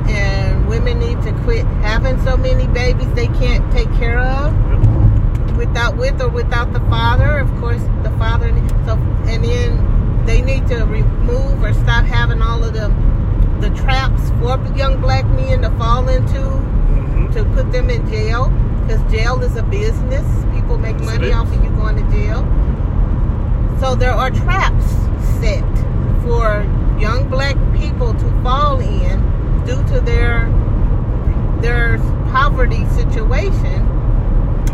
[0.08, 5.56] and women need to quit having so many babies they can't take care of Yep.
[5.56, 8.48] without with or without the father of course the father
[8.84, 8.92] so
[9.26, 9.93] and then
[10.26, 12.88] they need to remove or stop having all of the
[13.60, 18.48] the traps for young black men to fall into hmm to put them in jail
[18.86, 20.24] because jail is a business.
[20.54, 22.42] People make Yes, it money off of you going to jail.
[23.80, 24.84] So there are traps
[25.40, 25.64] set
[26.22, 26.62] for
[27.00, 29.18] young black people to fall in
[29.64, 30.48] due to their
[31.60, 31.98] their
[32.30, 33.82] poverty situation.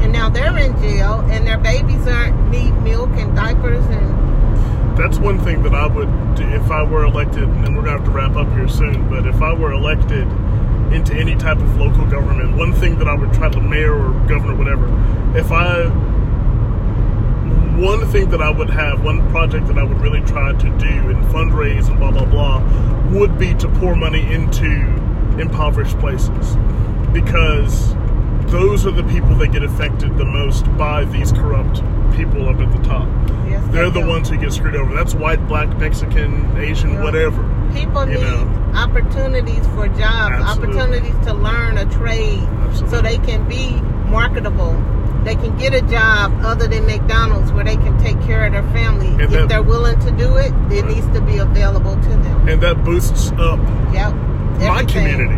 [0.00, 4.29] And now they're in jail and their babies aren't need milk and diapers and
[5.00, 8.04] That's one thing that I would do if I were elected, and we're gonna have
[8.04, 9.08] to wrap up here soon.
[9.08, 10.28] But if I were elected
[10.92, 14.10] into any type of local government, one thing that I would try to mayor or
[14.28, 14.86] governor, whatever,
[15.34, 15.86] if I
[17.80, 21.08] one thing that I would have, one project that I would really try to do
[21.08, 22.62] and fundraise and blah blah blah,
[23.18, 24.66] would be to pour money into
[25.40, 26.56] impoverished places,
[27.10, 27.94] because
[28.52, 31.82] those are the people that get affected the most by these corrupt
[32.16, 33.06] people up at the top.
[33.48, 34.12] yes, They're they the do.
[34.12, 34.94] ops who get screwed over.
[34.94, 37.02] That's white, black, Mexican, Asian, Yeah.
[37.04, 37.42] whatever.
[37.74, 38.72] People you need know.
[38.76, 40.80] opportunities for jobs, Absolutely.
[40.80, 42.42] opportunities to learn a trade
[42.88, 43.80] so they can be
[44.10, 44.76] marketable.
[45.24, 48.62] They can get a job other than McDonald's where they can take care of their
[48.72, 49.08] family.
[49.08, 50.94] And if that- they're willing to do it, it Right.
[50.94, 52.48] needs to be available to them.
[52.48, 53.58] And that boosts up
[53.92, 54.14] Yep.
[54.60, 55.36] my community.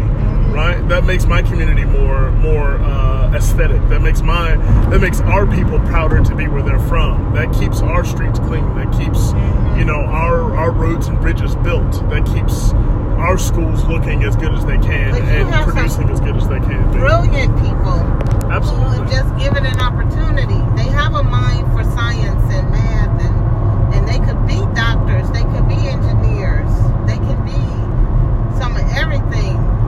[0.53, 0.86] Right?
[0.88, 3.80] That makes my community more more uh, aesthetic.
[3.88, 4.57] That makes my
[4.90, 7.34] that makes our people prouder to be where they're from.
[7.34, 8.64] That keeps our streets clean.
[8.76, 9.32] That keeps
[9.78, 11.92] you know our our roads and bridges built.
[12.11, 12.72] That keeps
[13.18, 16.92] our schools looking as good as they can and producing as good as they can.
[16.92, 16.98] Be.
[16.98, 19.11] Brilliant people who Absolutely.
[19.11, 20.61] just given an opportunity.
[20.76, 24.62] They have a mind for science and math and and they could be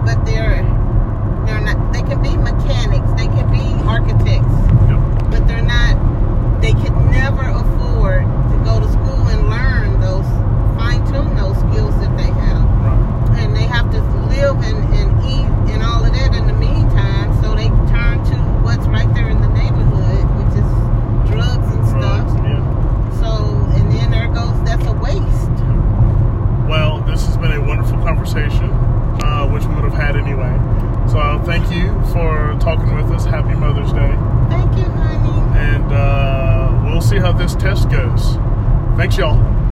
[0.04, 0.62] but they're
[1.46, 1.92] they're not.
[1.92, 3.10] They can be mechanics.
[3.16, 4.56] They can be architects.
[4.88, 5.30] Yep.
[5.30, 5.96] But they're not.
[6.60, 10.24] They could never afford to go to school and learn those
[10.76, 12.64] fine tune those skills that they have.
[12.80, 13.44] Right.
[13.44, 14.00] And they have to
[14.32, 17.34] live and, and eat and all of that in the meantime.
[17.42, 20.70] So they turn to what's right there in the neighborhood, which is
[21.30, 22.30] drugs and stuff.
[22.30, 22.44] stuff.
[22.44, 23.20] Yeah.
[23.20, 23.30] So
[23.76, 25.60] and then there goes that's a waste.
[26.68, 28.73] Well, this has been a wonderful conversation.
[31.14, 33.24] So uh, thank you for talking with us.
[33.24, 34.16] Happy Mother's Day.
[34.50, 35.58] Thank you, honey.
[35.60, 38.34] And uh, we'll see how this test goes.
[38.96, 39.53] Thanks, y'all.